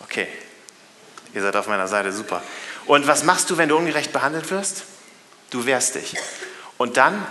Okay, 0.01 0.27
ihr 1.33 1.43
seid 1.43 1.55
auf 1.57 1.69
meiner 1.69 1.89
Seite, 1.89 2.13
super. 2.13 2.43
Und 2.87 3.07
was 3.07 3.23
machst 3.23 3.49
du, 3.51 3.57
wenn 3.57 3.69
du 3.69 3.77
ungerecht 3.77 4.13
behandelt 4.13 4.51
wirst? 4.51 4.85
Du 5.51 5.65
wehrst 5.65 5.95
dich. 5.95 6.17
Und 6.77 6.97
dann 6.97 7.25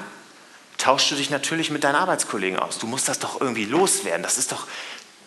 tauschst 0.77 1.11
du 1.11 1.15
dich 1.15 1.29
natürlich 1.29 1.69
mit 1.69 1.83
deinen 1.83 1.95
Arbeitskollegen 1.95 2.57
aus. 2.57 2.79
Du 2.79 2.87
musst 2.87 3.09
das 3.09 3.19
doch 3.19 3.41
irgendwie 3.41 3.65
loswerden. 3.65 4.23
Das 4.23 4.37
ist 4.37 4.51
doch, 4.51 4.67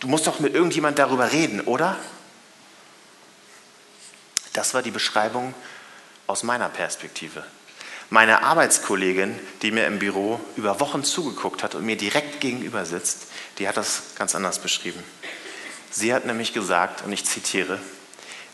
du 0.00 0.08
musst 0.08 0.26
doch 0.26 0.40
mit 0.40 0.54
irgendjemand 0.54 0.98
darüber 0.98 1.32
reden, 1.32 1.60
oder? 1.60 1.96
Das 4.54 4.72
war 4.72 4.80
die 4.80 4.90
Beschreibung 4.90 5.52
aus 6.26 6.42
meiner 6.42 6.70
Perspektive. 6.70 7.44
Meine 8.08 8.42
Arbeitskollegin, 8.44 9.38
die 9.62 9.72
mir 9.72 9.86
im 9.86 9.98
Büro 9.98 10.40
über 10.56 10.80
Wochen 10.80 11.04
zugeguckt 11.04 11.62
hat 11.62 11.74
und 11.74 11.84
mir 11.84 11.96
direkt 11.96 12.40
gegenüber 12.40 12.86
sitzt, 12.86 13.26
die 13.58 13.68
hat 13.68 13.76
das 13.76 14.14
ganz 14.16 14.34
anders 14.34 14.58
beschrieben. 14.60 15.02
Sie 15.90 16.14
hat 16.14 16.24
nämlich 16.24 16.52
gesagt, 16.52 17.04
und 17.04 17.12
ich 17.12 17.24
zitiere, 17.24 17.80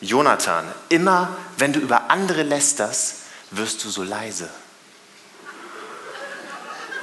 Jonathan, 0.01 0.65
immer 0.89 1.37
wenn 1.59 1.73
du 1.73 1.81
über 1.81 2.11
andere 2.11 2.43
lästerst, 2.43 3.17
wirst 3.51 3.85
du 3.85 3.91
so 3.91 4.03
leise. 4.03 4.49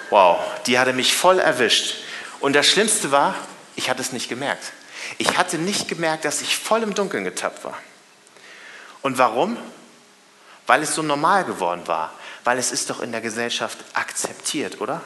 Wow, 0.10 0.40
die 0.66 0.80
hatte 0.80 0.94
mich 0.94 1.16
voll 1.16 1.40
erwischt. 1.40 1.96
Und 2.40 2.54
das 2.54 2.66
Schlimmste 2.66 3.12
war, 3.12 3.36
ich 3.76 3.90
hatte 3.90 4.02
es 4.02 4.14
nicht 4.14 4.30
gemerkt. 4.30 4.72
Ich 5.18 5.38
hatte 5.38 5.58
nicht 5.58 5.88
gemerkt, 5.88 6.26
dass 6.26 6.42
ich 6.42 6.58
voll 6.58 6.82
im 6.82 6.96
Dunkeln 6.96 7.24
getappt 7.24 7.64
war. 7.64 7.78
Und 9.08 9.18
warum? 9.18 9.58
Weil 10.68 10.84
es 10.84 10.94
so 10.94 11.02
normal 11.02 11.46
geworden 11.46 11.88
war 11.88 12.12
weil 12.48 12.60
es 12.60 12.72
ist 12.72 12.90
doch 12.90 13.02
in 13.02 13.12
der 13.12 13.20
Gesellschaft 13.20 13.78
akzeptiert, 13.94 14.80
oder? 14.80 15.02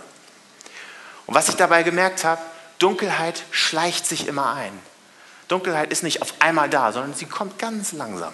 Und 1.26 1.34
was 1.34 1.50
ich 1.50 1.56
dabei 1.56 1.82
gemerkt 1.82 2.24
habe, 2.24 2.40
Dunkelheit 2.78 3.42
schleicht 3.50 4.06
sich 4.06 4.28
immer 4.28 4.54
ein. 4.54 4.78
Dunkelheit 5.48 5.92
ist 5.92 6.04
nicht 6.04 6.22
auf 6.22 6.36
einmal 6.38 6.70
da, 6.70 6.92
sondern 6.92 7.16
sie 7.16 7.26
kommt 7.26 7.58
ganz 7.58 7.94
langsam. 7.94 8.32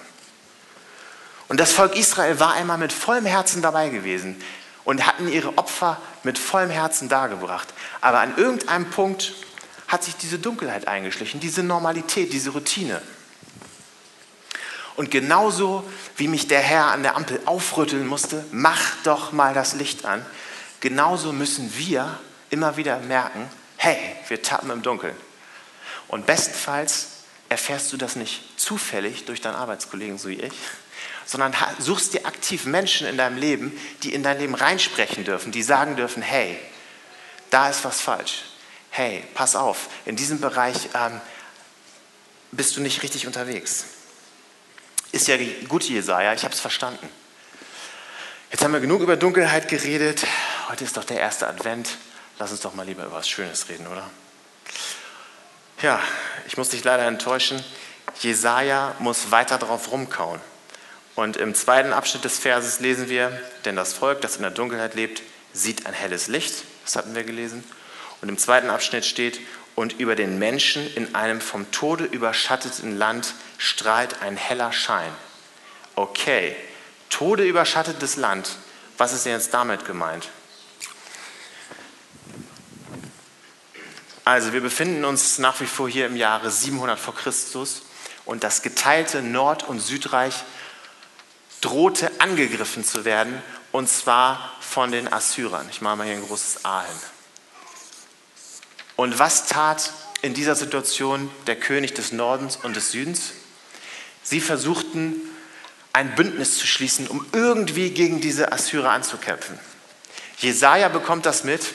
Und 1.47 1.61
das 1.61 1.71
Volk 1.71 1.95
Israel 1.95 2.37
war 2.41 2.51
einmal 2.51 2.77
mit 2.77 2.91
vollem 2.91 3.25
Herzen 3.25 3.61
dabei 3.61 3.87
gewesen 3.87 4.43
und 4.83 5.07
hatten 5.07 5.29
ihre 5.29 5.57
Opfer 5.57 6.01
mit 6.23 6.37
vollem 6.37 6.69
Herzen 6.69 7.07
dargebracht. 7.07 7.69
Aber 8.01 8.19
an 8.19 8.35
irgendeinem 8.35 8.89
Punkt 8.89 9.31
hat 9.87 10.03
sich 10.03 10.17
diese 10.17 10.37
Dunkelheit 10.37 10.89
eingeschlichen, 10.89 11.39
diese 11.39 11.63
Normalität, 11.63 12.33
diese 12.33 12.49
Routine. 12.49 13.01
Und 14.97 15.11
genauso 15.11 15.87
wie 16.17 16.27
mich 16.27 16.47
der 16.47 16.59
Herr 16.59 16.87
an 16.87 17.03
der 17.03 17.15
Ampel 17.15 17.39
aufrütteln 17.45 18.07
musste, 18.07 18.43
mach 18.51 18.95
doch 19.03 19.31
mal 19.31 19.53
das 19.53 19.75
Licht 19.75 20.05
an, 20.05 20.25
genauso 20.79 21.31
müssen 21.31 21.77
wir 21.77 22.19
immer 22.49 22.77
wieder 22.77 22.99
merken, 22.99 23.47
hey, 23.77 23.97
wir 24.27 24.41
tappen 24.41 24.71
im 24.71 24.81
Dunkeln. 24.81 25.15
Und 26.07 26.25
bestenfalls 26.25 27.09
erfährst 27.47 27.93
du 27.93 27.97
das 27.97 28.15
nicht 28.15 28.59
zufällig 28.59 29.25
durch 29.25 29.39
deinen 29.39 29.55
Arbeitskollegen, 29.55 30.17
so 30.17 30.29
wie 30.29 30.39
ich, 30.41 30.53
sondern 31.27 31.55
suchst 31.77 32.15
dir 32.15 32.25
aktiv 32.25 32.65
Menschen 32.65 33.05
in 33.05 33.17
deinem 33.17 33.37
Leben, 33.37 33.79
die 34.01 34.15
in 34.15 34.23
dein 34.23 34.39
Leben 34.39 34.55
reinsprechen 34.55 35.23
dürfen, 35.23 35.51
die 35.51 35.61
sagen 35.61 35.95
dürfen, 35.95 36.23
hey, 36.23 36.57
da 37.51 37.69
ist 37.69 37.85
was 37.85 38.01
falsch. 38.01 38.45
Hey, 38.89 39.23
pass 39.35 39.55
auf, 39.55 39.89
in 40.05 40.15
diesem 40.15 40.41
Bereich 40.41 40.89
ähm, 40.95 41.21
bist 42.51 42.75
du 42.75 42.81
nicht 42.81 43.03
richtig 43.03 43.27
unterwegs 43.27 43.85
ist 45.11 45.27
ja 45.27 45.37
gut, 45.67 45.83
Jesaja, 45.83 46.33
ich 46.33 46.43
habe 46.43 46.53
es 46.53 46.59
verstanden. 46.59 47.09
Jetzt 48.51 48.63
haben 48.63 48.73
wir 48.73 48.79
genug 48.79 49.01
über 49.01 49.17
Dunkelheit 49.17 49.67
geredet. 49.67 50.25
Heute 50.69 50.83
ist 50.83 50.95
doch 50.95 51.03
der 51.03 51.19
erste 51.19 51.47
Advent. 51.47 51.97
Lass 52.39 52.51
uns 52.51 52.61
doch 52.61 52.73
mal 52.73 52.85
lieber 52.85 53.03
über 53.03 53.17
was 53.17 53.27
Schönes 53.27 53.67
reden, 53.67 53.87
oder? 53.87 54.09
Ja, 55.81 55.99
ich 56.47 56.57
muss 56.57 56.69
dich 56.69 56.83
leider 56.83 57.05
enttäuschen. 57.05 57.63
Jesaja 58.19 58.95
muss 58.99 59.31
weiter 59.31 59.57
drauf 59.57 59.91
rumkauen. 59.91 60.39
Und 61.15 61.35
im 61.35 61.55
zweiten 61.55 61.93
Abschnitt 61.93 62.23
des 62.23 62.39
Verses 62.39 62.79
lesen 62.79 63.09
wir: 63.09 63.41
Denn 63.65 63.75
das 63.75 63.93
Volk, 63.93 64.21
das 64.21 64.37
in 64.37 64.43
der 64.43 64.51
Dunkelheit 64.51 64.95
lebt, 64.95 65.23
sieht 65.53 65.85
ein 65.85 65.93
helles 65.93 66.27
Licht. 66.27 66.63
Das 66.85 66.95
hatten 66.95 67.15
wir 67.15 67.23
gelesen. 67.23 67.63
Und 68.21 68.29
im 68.29 68.37
zweiten 68.37 68.69
Abschnitt 68.69 69.05
steht: 69.05 69.39
Und 69.77 69.99
über 69.99 70.15
den 70.15 70.39
Menschen 70.39 70.91
in 70.95 71.13
einem 71.13 71.39
vom 71.39 71.69
Tode 71.69 72.05
überschatteten 72.05 72.97
Land 72.97 73.35
strahlt 73.59 74.23
ein 74.23 74.35
heller 74.35 74.73
Schein. 74.73 75.11
Okay, 75.93 76.55
Tode 77.11 77.43
überschattetes 77.43 78.15
Land. 78.15 78.57
Was 78.97 79.13
ist 79.13 79.27
denn 79.27 79.33
jetzt 79.33 79.53
damit 79.53 79.85
gemeint? 79.85 80.29
Also 84.25 84.51
wir 84.51 84.61
befinden 84.61 85.05
uns 85.05 85.37
nach 85.37 85.61
wie 85.61 85.67
vor 85.67 85.87
hier 85.87 86.07
im 86.07 86.15
Jahre 86.15 86.49
700 86.49 86.97
vor 86.97 87.13
Christus 87.13 87.83
und 88.25 88.43
das 88.43 88.63
geteilte 88.63 89.21
Nord- 89.21 89.67
und 89.67 89.79
Südreich 89.79 90.33
drohte 91.61 92.09
angegriffen 92.19 92.83
zu 92.83 93.05
werden 93.05 93.43
und 93.71 93.87
zwar 93.87 94.55
von 94.59 94.91
den 94.91 95.13
Assyrern. 95.13 95.67
Ich 95.69 95.81
mache 95.81 95.97
mal 95.97 96.07
hier 96.07 96.15
ein 96.15 96.25
großes 96.25 96.65
A 96.65 96.81
hin. 96.81 97.16
Und 98.97 99.19
was 99.19 99.45
tat 99.45 99.93
in 100.21 100.33
dieser 100.33 100.55
Situation 100.55 101.31
der 101.45 101.55
König 101.55 101.93
des 101.93 102.11
Nordens 102.11 102.57
und 102.57 102.75
des 102.75 102.91
Südens? 102.91 103.31
Sie 104.23 104.41
versuchten, 104.41 105.21
ein 105.93 106.15
Bündnis 106.15 106.57
zu 106.57 106.67
schließen, 106.67 107.07
um 107.07 107.25
irgendwie 107.31 107.91
gegen 107.91 108.19
diese 108.19 108.51
Assyrer 108.51 108.91
anzukämpfen. 108.91 109.57
Jesaja 110.39 110.89
bekommt 110.89 111.25
das 111.25 111.43
mit 111.43 111.73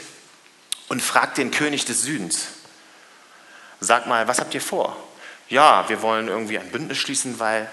und 0.89 1.01
fragt 1.01 1.39
den 1.39 1.53
König 1.53 1.85
des 1.85 2.03
Südens: 2.03 2.49
Sag 3.81 4.07
mal, 4.07 4.29
was 4.29 4.39
habt 4.39 4.53
ihr 4.55 4.61
vor? 4.61 4.97
Ja, 5.49 5.89
wir 5.89 6.03
wollen 6.03 6.29
irgendwie 6.29 6.59
ein 6.59 6.71
Bündnis 6.71 6.99
schließen, 6.99 7.39
weil 7.39 7.71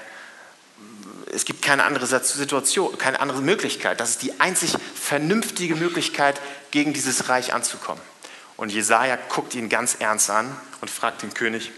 es 1.32 1.46
gibt 1.46 1.62
keine 1.62 1.84
andere 1.84 2.06
Situation, 2.06 2.98
keine 2.98 3.20
andere 3.20 3.42
Möglichkeit. 3.42 4.00
Das 4.00 4.12
ist 4.12 4.22
die 4.22 4.40
einzig 4.40 4.76
vernünftige 4.96 5.76
Möglichkeit, 5.76 6.40
gegen 6.72 6.94
dieses 6.94 7.30
Reich 7.30 7.54
anzukommen. 7.54 8.02
Und 8.60 8.74
Jesaja 8.74 9.16
guckt 9.16 9.56
ihn 9.56 9.70
ganz 9.70 9.96
ernst 10.00 10.30
an 10.30 10.54
und 10.82 10.90
fragt 10.90 11.22
den 11.22 11.34
König: 11.34 11.72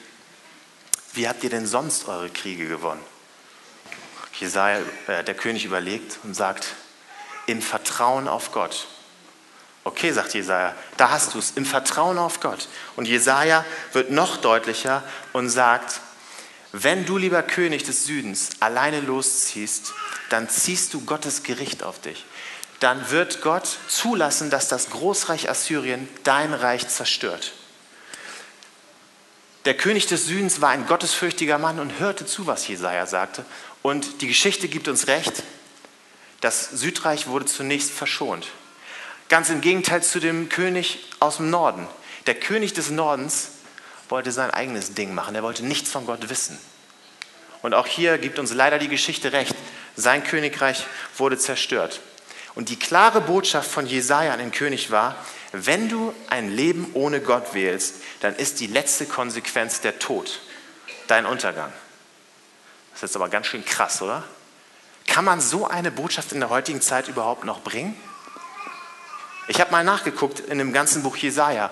wie 1.13 1.27
habt 1.27 1.43
ihr 1.43 1.51
denn 1.51 1.67
sonst 1.67 2.07
eure 2.07 2.31
Kriege 2.31 2.67
gewonnen? 2.67 3.03
Jesaja, 4.39 4.81
äh, 5.05 5.23
der 5.23 5.35
König 5.35 5.63
überlegt 5.63 6.17
und 6.23 6.33
sagt, 6.33 6.73
im 7.45 7.61
Vertrauen 7.61 8.27
auf 8.27 8.51
Gott. 8.51 8.87
Okay, 9.83 10.11
sagt 10.11 10.33
Jesaja, 10.33 10.75
da 10.97 11.11
hast 11.11 11.35
du 11.35 11.37
es, 11.37 11.51
im 11.51 11.67
Vertrauen 11.67 12.17
auf 12.17 12.39
Gott. 12.39 12.67
Und 12.95 13.07
Jesaja 13.07 13.63
wird 13.93 14.09
noch 14.09 14.37
deutlicher 14.37 15.03
und 15.33 15.49
sagt, 15.49 16.01
wenn 16.71 17.05
du, 17.05 17.17
lieber 17.17 17.43
König 17.43 17.83
des 17.83 18.05
Südens, 18.05 18.49
alleine 18.59 19.01
losziehst, 19.01 19.93
dann 20.29 20.49
ziehst 20.49 20.95
du 20.95 21.01
Gottes 21.01 21.43
Gericht 21.43 21.83
auf 21.83 22.01
dich. 22.01 22.25
Dann 22.81 23.11
wird 23.11 23.41
Gott 23.41 23.77
zulassen, 23.87 24.49
dass 24.49 24.67
das 24.67 24.89
Großreich 24.89 25.49
Assyrien 25.49 26.09
dein 26.23 26.51
Reich 26.51 26.87
zerstört. 26.87 27.53
Der 29.65 29.77
König 29.77 30.07
des 30.07 30.25
Südens 30.25 30.61
war 30.61 30.69
ein 30.69 30.87
gottesfürchtiger 30.87 31.59
Mann 31.59 31.79
und 31.79 31.99
hörte 31.99 32.25
zu, 32.25 32.47
was 32.47 32.67
Jesaja 32.67 33.05
sagte. 33.05 33.45
Und 33.83 34.23
die 34.23 34.27
Geschichte 34.27 34.67
gibt 34.67 34.87
uns 34.87 35.05
recht, 35.05 35.43
das 36.39 36.71
Südreich 36.71 37.27
wurde 37.27 37.45
zunächst 37.45 37.91
verschont. 37.91 38.47
Ganz 39.29 39.49
im 39.51 39.61
Gegenteil 39.61 40.01
zu 40.01 40.19
dem 40.19 40.49
König 40.49 41.05
aus 41.19 41.37
dem 41.37 41.51
Norden. 41.51 41.87
Der 42.25 42.33
König 42.33 42.73
des 42.73 42.89
Nordens 42.89 43.49
wollte 44.09 44.31
sein 44.31 44.49
eigenes 44.49 44.95
Ding 44.95 45.13
machen. 45.13 45.35
Er 45.35 45.43
wollte 45.43 45.63
nichts 45.63 45.91
von 45.91 46.07
Gott 46.07 46.29
wissen. 46.29 46.57
Und 47.61 47.75
auch 47.75 47.85
hier 47.85 48.17
gibt 48.17 48.39
uns 48.39 48.51
leider 48.51 48.79
die 48.79 48.87
Geschichte 48.87 49.33
recht. 49.33 49.55
Sein 49.95 50.23
Königreich 50.23 50.83
wurde 51.15 51.37
zerstört. 51.37 52.01
Und 52.55 52.69
die 52.69 52.77
klare 52.77 53.21
Botschaft 53.21 53.69
von 53.69 53.85
Jesaja 53.85 54.33
an 54.33 54.39
den 54.39 54.51
König 54.51 54.91
war: 54.91 55.15
Wenn 55.51 55.89
du 55.89 56.13
ein 56.29 56.49
Leben 56.49 56.91
ohne 56.93 57.21
Gott 57.21 57.53
wählst, 57.53 57.95
dann 58.19 58.35
ist 58.35 58.59
die 58.59 58.67
letzte 58.67 59.05
Konsequenz 59.05 59.81
der 59.81 59.99
Tod, 59.99 60.41
dein 61.07 61.25
Untergang. 61.25 61.71
Das 62.91 62.97
ist 62.97 63.01
jetzt 63.09 63.15
aber 63.15 63.29
ganz 63.29 63.47
schön 63.47 63.63
krass, 63.63 64.01
oder? 64.01 64.23
Kann 65.07 65.25
man 65.25 65.41
so 65.41 65.67
eine 65.67 65.91
Botschaft 65.91 66.31
in 66.31 66.39
der 66.39 66.49
heutigen 66.49 66.81
Zeit 66.81 67.07
überhaupt 67.07 67.43
noch 67.43 67.61
bringen? 67.61 67.95
Ich 69.47 69.59
habe 69.59 69.71
mal 69.71 69.83
nachgeguckt 69.83 70.39
in 70.39 70.57
dem 70.57 70.71
ganzen 70.71 71.03
Buch 71.03 71.17
Jesaja 71.17 71.71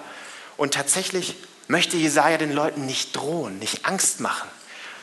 und 0.58 0.74
tatsächlich 0.74 1.36
möchte 1.68 1.98
Jesaja 1.98 2.38
den 2.38 2.52
Leuten 2.52 2.86
nicht 2.86 3.16
drohen, 3.16 3.60
nicht 3.60 3.86
Angst 3.86 4.20
machen, 4.20 4.50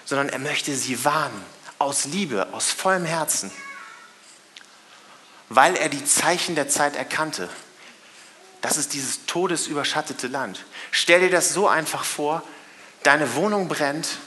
sondern 0.05 0.29
er 0.29 0.39
möchte 0.39 0.75
sie 0.75 1.05
warnen, 1.05 1.43
aus 1.79 2.07
Liebe, 2.07 2.49
aus 2.53 2.71
vollem 2.71 3.05
Herzen, 3.05 3.51
weil 5.49 5.77
er 5.77 5.89
die 5.89 6.05
Zeichen 6.05 6.55
der 6.55 6.69
Zeit 6.69 6.97
erkannte. 6.97 7.49
Das 8.63 8.77
ist 8.77 8.95
dieses 8.95 9.27
todesüberschattete 9.27 10.27
Land. 10.27 10.65
Stell 10.91 11.21
dir 11.21 11.31
das 11.31 11.53
so 11.53 11.69
einfach 11.69 12.05
vor, 12.05 12.43
deine 13.03 13.35
Wohnung 13.35 13.69
brennt 13.69 14.19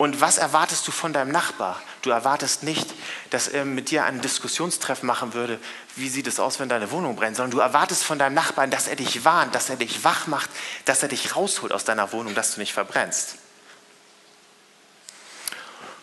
und 0.00 0.20
was 0.22 0.38
erwartest 0.38 0.88
du 0.88 0.92
von 0.92 1.12
deinem 1.12 1.30
Nachbar? 1.30 1.80
Du 2.02 2.10
erwartest 2.10 2.62
nicht, 2.62 2.88
dass 3.28 3.48
er 3.48 3.66
mit 3.66 3.90
dir 3.90 4.04
einen 4.04 4.22
Diskussionstreff 4.22 5.02
machen 5.02 5.34
würde, 5.34 5.58
wie 5.94 6.08
sieht 6.08 6.26
es 6.26 6.40
aus, 6.40 6.58
wenn 6.58 6.70
deine 6.70 6.90
Wohnung 6.90 7.16
brennt, 7.16 7.36
sondern 7.36 7.50
du 7.50 7.58
erwartest 7.58 8.02
von 8.02 8.18
deinem 8.18 8.32
Nachbarn, 8.34 8.70
dass 8.70 8.88
er 8.88 8.96
dich 8.96 9.26
warnt, 9.26 9.54
dass 9.54 9.68
er 9.68 9.76
dich 9.76 10.02
wach 10.02 10.26
macht, 10.26 10.48
dass 10.86 11.02
er 11.02 11.10
dich 11.10 11.36
rausholt 11.36 11.72
aus 11.72 11.84
deiner 11.84 12.12
Wohnung, 12.12 12.34
dass 12.34 12.54
du 12.54 12.60
nicht 12.60 12.72
verbrennst. 12.72 13.36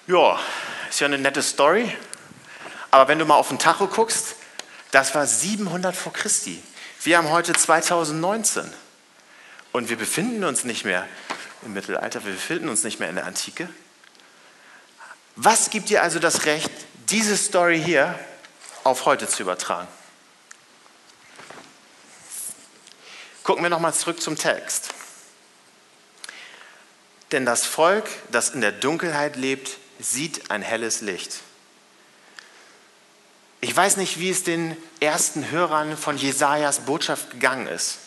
Ja, 0.06 0.40
ist 0.90 1.00
ja 1.00 1.08
eine 1.08 1.18
nette 1.18 1.42
Story. 1.42 1.92
Aber 2.92 3.10
wenn 3.10 3.20
du 3.20 3.26
mal 3.26 3.36
auf 3.36 3.50
den 3.50 3.60
Tacho 3.60 3.88
guckst, 3.88 4.37
das 4.92 5.14
war 5.16 5.26
700 5.26 5.96
vor 5.96 6.14
Christi. 6.14 6.62
Wir 7.04 7.18
haben 7.18 7.30
heute 7.30 7.54
2019 7.54 8.72
und 9.72 9.90
wir 9.90 9.98
befinden 9.98 10.44
uns 10.44 10.64
nicht 10.64 10.86
mehr 10.86 11.08
im 11.64 11.74
Mittelalter, 11.74 12.24
wir 12.26 12.34
befinden 12.34 12.70
uns 12.70 12.84
nicht 12.84 13.00
mehr 13.00 13.10
in 13.10 13.16
der 13.16 13.26
Antike. 13.26 13.70
Was 15.36 15.70
gibt 15.70 15.90
dir 15.90 16.02
also 16.02 16.20
das 16.20 16.46
Recht, 16.46 16.72
diese 17.10 17.38
Story 17.38 17.82
hier 17.82 18.18
auf 18.84 19.06
heute 19.06 19.28
zu 19.28 19.44
übertragen? 19.44 19.88
Gucken 23.44 23.64
wir 23.64 23.70
nochmal 23.70 23.94
zurück 23.94 24.22
zum 24.22 24.38
Text. 24.38 24.90
Denn 27.32 27.46
das 27.46 27.66
Volk, 27.66 28.10
das 28.32 28.50
in 28.50 28.62
der 28.62 28.72
Dunkelheit 28.72 29.36
lebt, 29.36 29.78
sieht 30.00 30.50
ein 30.50 30.62
helles 30.62 31.02
Licht. 31.02 31.42
Ich 33.60 33.76
weiß 33.76 33.98
nicht, 33.98 34.20
wie 34.20 34.30
es 34.30 34.44
den 34.44 34.78
ersten 35.00 35.50
Hörern 35.50 35.98
von 35.98 36.18
Jesajas 36.18 36.82
Botschaft 36.82 37.32
gegangen 37.32 37.68
ist. 37.68 37.98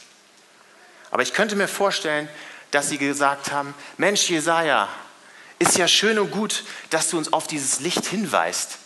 Aber 1.11 1.23
ich 1.23 1.35
könnte 1.35 1.57
mir 1.57 1.69
vorstellen, 1.69 2.29
dass 2.71 2.89
sie 2.89 2.99
gesagt 2.99 3.51
haben: 3.51 3.75
Mensch, 3.97 4.29
Jesaja, 4.31 4.89
ist 5.59 5.77
ja 5.77 5.89
schön 5.89 6.19
und 6.19 6.31
gut, 6.31 6.65
dass 6.91 7.11
du 7.11 7.19
uns 7.19 7.33
auf 7.33 7.47
dieses 7.47 7.81
Licht 7.81 8.07
hinweist. 8.07 8.79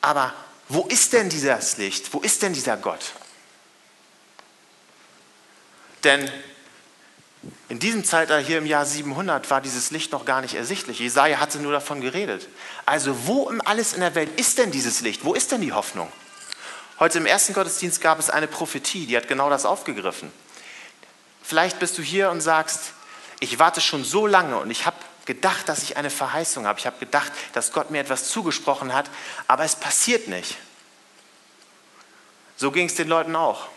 Aber 0.00 0.32
wo 0.68 0.86
ist 0.86 1.12
denn 1.12 1.28
dieses 1.28 1.76
Licht? 1.76 2.12
Wo 2.14 2.20
ist 2.20 2.42
denn 2.42 2.52
dieser 2.52 2.76
Gott? 2.76 3.12
Denn 6.04 6.30
in 7.68 7.78
diesem 7.78 8.04
Zeitalter 8.04 8.46
hier 8.46 8.58
im 8.58 8.66
Jahr 8.66 8.84
700 8.84 9.50
war 9.50 9.60
dieses 9.60 9.90
Licht 9.90 10.12
noch 10.12 10.24
gar 10.24 10.42
nicht 10.42 10.54
ersichtlich. 10.54 10.98
Jesaja 10.98 11.40
hatte 11.40 11.58
nur 11.58 11.72
davon 11.72 12.00
geredet. 12.00 12.48
Also, 12.84 13.26
wo 13.26 13.48
im 13.48 13.60
alles 13.66 13.94
in 13.94 14.00
der 14.00 14.14
Welt 14.14 14.38
ist 14.38 14.58
denn 14.58 14.70
dieses 14.70 15.00
Licht? 15.00 15.24
Wo 15.24 15.32
ist 15.32 15.50
denn 15.52 15.62
die 15.62 15.72
Hoffnung? 15.72 16.10
Heute 16.98 17.16
im 17.16 17.24
ersten 17.24 17.54
Gottesdienst 17.54 18.02
gab 18.02 18.18
es 18.18 18.28
eine 18.28 18.46
Prophetie, 18.46 19.06
die 19.06 19.16
hat 19.16 19.26
genau 19.26 19.48
das 19.48 19.64
aufgegriffen. 19.64 20.30
Vielleicht 21.42 21.78
bist 21.78 21.96
du 21.96 22.02
hier 22.02 22.30
und 22.30 22.42
sagst, 22.42 22.92
ich 23.40 23.58
warte 23.58 23.80
schon 23.80 24.04
so 24.04 24.26
lange 24.26 24.58
und 24.58 24.70
ich 24.70 24.84
habe 24.84 24.96
gedacht, 25.24 25.68
dass 25.68 25.82
ich 25.82 25.96
eine 25.96 26.10
Verheißung 26.10 26.66
habe. 26.66 26.78
Ich 26.78 26.86
habe 26.86 26.98
gedacht, 26.98 27.32
dass 27.54 27.72
Gott 27.72 27.90
mir 27.90 28.00
etwas 28.00 28.28
zugesprochen 28.28 28.92
hat, 28.92 29.08
aber 29.46 29.64
es 29.64 29.76
passiert 29.76 30.28
nicht. 30.28 30.56
So 32.56 32.70
ging 32.70 32.86
es 32.86 32.96
den 32.96 33.08
Leuten 33.08 33.34
auch. 33.34 33.68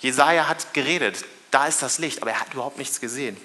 Jesaja 0.00 0.48
hat 0.48 0.74
geredet, 0.74 1.24
da 1.54 1.68
ist 1.68 1.82
das 1.82 1.98
Licht, 1.98 2.20
aber 2.20 2.32
er 2.32 2.40
hat 2.40 2.52
überhaupt 2.52 2.78
nichts 2.78 3.00
gesehen. 3.00 3.36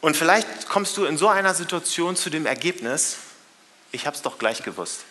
Und 0.00 0.16
vielleicht 0.16 0.68
kommst 0.68 0.96
du 0.96 1.04
in 1.04 1.16
so 1.16 1.28
einer 1.28 1.54
Situation 1.54 2.16
zu 2.16 2.28
dem 2.28 2.44
Ergebnis, 2.44 3.18
ich 3.92 4.04
habe 4.06 4.16
es 4.16 4.22
doch 4.22 4.36
gleich 4.36 4.64
gewusst. 4.64 5.04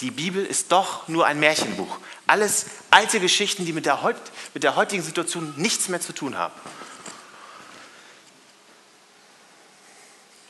Die 0.00 0.10
Bibel 0.10 0.44
ist 0.44 0.72
doch 0.72 1.06
nur 1.08 1.26
ein 1.26 1.38
Märchenbuch. 1.38 1.98
Alles 2.26 2.64
alte 2.90 3.20
Geschichten, 3.20 3.66
die 3.66 3.74
mit 3.74 3.84
der, 3.84 4.00
mit 4.54 4.62
der 4.62 4.76
heutigen 4.76 5.02
Situation 5.02 5.52
nichts 5.58 5.88
mehr 5.88 6.00
zu 6.00 6.14
tun 6.14 6.38
haben. 6.38 6.54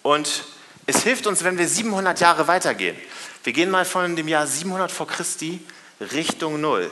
Und 0.02 0.44
es 0.86 1.02
hilft 1.02 1.26
uns, 1.26 1.42
wenn 1.42 1.58
wir 1.58 1.66
700 1.66 2.20
Jahre 2.20 2.46
weitergehen. 2.46 2.96
Wir 3.42 3.52
gehen 3.52 3.70
mal 3.70 3.84
von 3.84 4.14
dem 4.14 4.28
Jahr 4.28 4.46
700 4.46 4.92
vor 4.92 5.08
Christi 5.08 5.60
Richtung 6.00 6.60
Null. 6.60 6.90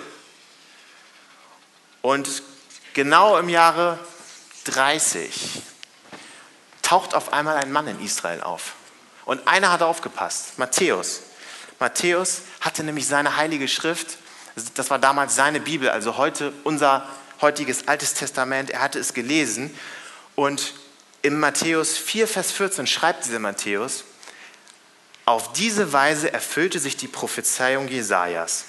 Und 2.02 2.42
genau 2.94 3.38
im 3.38 3.48
Jahre 3.48 3.98
30 4.64 5.62
taucht 6.82 7.14
auf 7.14 7.32
einmal 7.32 7.56
ein 7.56 7.72
Mann 7.72 7.86
in 7.86 8.00
Israel 8.04 8.40
auf. 8.42 8.74
Und 9.24 9.46
einer 9.46 9.70
hat 9.70 9.82
aufgepasst, 9.82 10.58
Matthäus. 10.58 11.20
Matthäus 11.78 12.42
hatte 12.60 12.82
nämlich 12.82 13.06
seine 13.06 13.36
heilige 13.36 13.68
Schrift, 13.68 14.18
das 14.74 14.90
war 14.90 14.98
damals 14.98 15.36
seine 15.36 15.60
Bibel, 15.60 15.88
also 15.88 16.16
heute 16.16 16.52
unser 16.64 17.06
heutiges 17.40 17.88
Altes 17.88 18.14
Testament, 18.14 18.70
er 18.70 18.80
hatte 18.80 18.98
es 18.98 19.14
gelesen. 19.14 19.74
Und 20.34 20.74
im 21.22 21.38
Matthäus 21.38 21.96
4, 21.96 22.26
Vers 22.28 22.50
14 22.52 22.86
schreibt 22.86 23.24
dieser 23.24 23.38
Matthäus, 23.38 24.04
auf 25.26 25.52
diese 25.52 25.92
Weise 25.92 26.32
erfüllte 26.32 26.78
sich 26.78 26.96
die 26.96 27.08
Prophezeiung 27.08 27.88
Jesajas. 27.88 28.64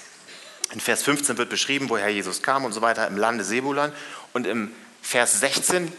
In 0.72 0.80
Vers 0.80 1.02
15 1.02 1.36
wird 1.36 1.50
beschrieben, 1.50 1.90
woher 1.90 2.08
Jesus 2.08 2.42
kam 2.42 2.64
und 2.64 2.72
so 2.72 2.80
weiter 2.80 3.06
im 3.06 3.16
Lande 3.16 3.44
Sebulon. 3.44 3.92
Und 4.32 4.46
im 4.46 4.72
Vers 5.02 5.40
16 5.40 5.92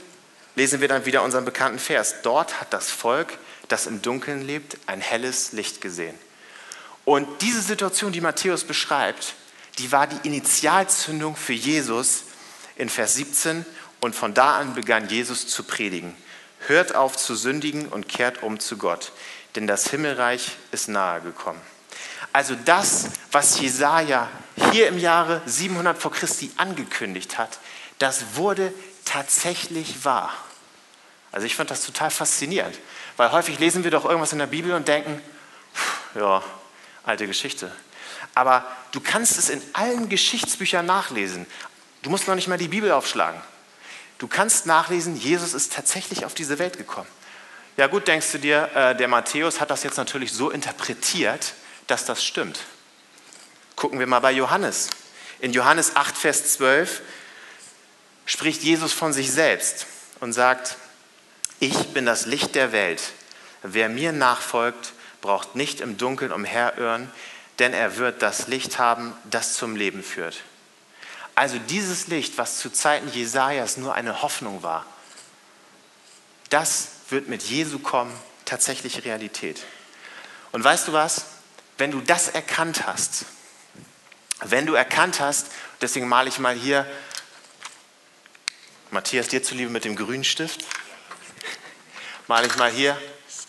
lesen 0.56 0.82
wir 0.82 0.88
dann 0.88 1.06
wieder 1.06 1.24
unseren 1.24 1.46
bekannten 1.46 1.80
Vers. 1.80 2.16
Dort 2.24 2.60
hat 2.60 2.74
das 2.74 2.90
Volk, 2.90 3.38
das 3.68 3.86
im 3.86 4.02
Dunkeln 4.02 4.42
lebt, 4.42 4.78
ein 4.88 5.00
helles 5.00 5.52
Licht 5.52 5.80
gesehen. 5.80 6.18
Und 7.06 7.28
diese 7.42 7.62
Situation, 7.62 8.12
die 8.12 8.22
Matthäus 8.22 8.64
beschreibt, 8.64 9.36
die 9.78 9.92
war 9.92 10.08
die 10.08 10.28
Initialzündung 10.28 11.36
für 11.36 11.54
Jesus 11.54 12.24
in 12.76 12.90
Vers 12.90 13.16
17. 13.16 13.66
Und 14.00 14.16
von 14.16 14.34
da 14.34 14.58
an 14.58 14.74
begann 14.74 15.08
Jesus 15.08 15.48
zu 15.48 15.64
predigen. 15.64 16.16
Hört 16.68 16.96
auf 16.96 17.16
zu 17.16 17.36
sündigen 17.36 17.88
und 17.88 18.10
kehrt 18.10 18.42
um 18.42 18.60
zu 18.60 18.78
Gott, 18.78 19.12
denn 19.56 19.68
das 19.68 19.90
Himmelreich 19.90 20.52
ist 20.72 20.88
nahe 20.88 21.22
gekommen. 21.22 21.62
Also 22.34 22.56
das, 22.56 23.10
was 23.32 23.60
Jesaja 23.60 24.28
hier 24.72 24.88
im 24.88 24.98
Jahre 24.98 25.42
700 25.46 25.98
vor 25.98 26.12
Christi 26.12 26.52
angekündigt 26.58 27.38
hat, 27.38 27.60
das 28.00 28.36
wurde 28.36 28.74
tatsächlich 29.06 30.04
wahr. 30.04 30.34
Also 31.32 31.46
ich 31.46 31.56
fand 31.56 31.72
das 31.72 31.86
total 31.86 32.12
faszinierend, 32.12 32.78
weil 33.18 33.32
häufig 33.32 33.60
lesen 33.60 33.84
wir 33.84 33.92
doch 33.92 34.06
irgendwas 34.06 34.34
in 34.34 34.40
der 34.40 34.48
Bibel 34.48 34.74
und 34.74 34.88
denken, 34.88 35.22
ja, 36.16 36.44
alte 37.04 37.28
Geschichte. 37.28 37.72
Aber 38.36 38.66
du 38.92 39.00
kannst 39.00 39.38
es 39.38 39.50
in 39.50 39.62
allen 39.74 40.10
Geschichtsbüchern 40.10 40.86
nachlesen. 40.86 41.46
Du 42.02 42.10
musst 42.10 42.28
noch 42.28 42.36
nicht 42.36 42.48
mal 42.48 42.58
die 42.58 42.68
Bibel 42.68 42.92
aufschlagen. 42.92 43.40
Du 44.18 44.28
kannst 44.28 44.66
nachlesen, 44.66 45.16
Jesus 45.16 45.54
ist 45.54 45.74
tatsächlich 45.74 46.26
auf 46.26 46.34
diese 46.34 46.60
Welt 46.60 46.78
gekommen. 46.78 47.08
Ja 47.78 47.88
gut, 47.88 48.08
denkst 48.08 48.32
du 48.32 48.38
dir, 48.40 48.70
äh, 48.76 48.96
der 48.96 49.08
Matthäus 49.08 49.60
hat 49.60 49.72
das 49.72 49.84
jetzt 49.84 49.98
natürlich 49.98 50.32
so 50.32 50.50
interpretiert, 50.50 51.54
dass 51.88 52.06
das 52.06 52.24
stimmt. 52.24 52.60
Gucken 53.76 54.00
wir 54.00 54.08
mal 54.08 54.20
bei 54.20 54.32
Johannes. 54.32 54.90
In 55.40 55.54
Johannes 55.54 55.96
8, 55.96 56.18
Vers 56.18 56.54
12 56.54 57.02
spricht 58.26 58.64
Jesus 58.64 58.94
von 58.94 59.14
sich 59.14 59.32
selbst 59.32 59.88
und 60.20 60.34
sagt, 60.34 60.78
ich 61.60 61.90
bin 61.90 62.06
das 62.06 62.26
Licht 62.26 62.56
der 62.56 62.72
Welt. 62.72 63.02
Wer 63.62 63.90
mir 63.90 64.12
nachfolgt, 64.12 64.94
braucht 65.22 65.56
nicht 65.56 65.82
im 65.82 65.98
Dunkeln 65.98 66.32
umherirren, 66.32 67.12
denn 67.60 67.74
er 67.74 67.98
wird 67.98 68.22
das 68.22 68.48
Licht 68.48 68.80
haben, 68.80 69.16
das 69.30 69.54
zum 69.56 69.76
Leben 69.76 70.04
führt. 70.04 70.42
Also 71.36 71.58
dieses 71.58 72.08
Licht, 72.08 72.38
was 72.38 72.60
zu 72.60 72.72
Zeiten 72.72 73.10
Jesajas 73.10 73.78
nur 73.78 73.96
eine 73.96 74.22
Hoffnung 74.22 74.64
war, 74.64 74.86
das 76.50 76.90
wird 77.10 77.28
mit 77.28 77.42
Jesu 77.44 77.80
kommen 77.80 78.14
tatsächlich 78.46 79.06
Realität. 79.06 79.64
Und 80.52 80.64
weißt 80.64 80.88
du 80.88 80.94
was? 80.94 81.26
Wenn 81.78 81.92
du 81.92 82.02
das 82.02 82.30
erkannt 82.30 82.86
hast, 82.86 83.26
wenn 84.42 84.66
du 84.66 84.74
erkannt 84.74 85.20
hast, 85.20 85.48
deswegen 85.82 86.08
male 86.08 86.30
ich 86.30 86.40
mal 86.40 86.56
hier, 86.56 86.86
Matthias, 88.92 89.28
dir 89.28 89.42
zuliebe 89.42 89.72
mit 89.72 89.86
dem 89.86 89.96
grünen 89.96 90.24
Stift, 90.24 90.66
male 92.28 92.48
ich 92.48 92.56
mal 92.58 92.72
hier 92.72 93.00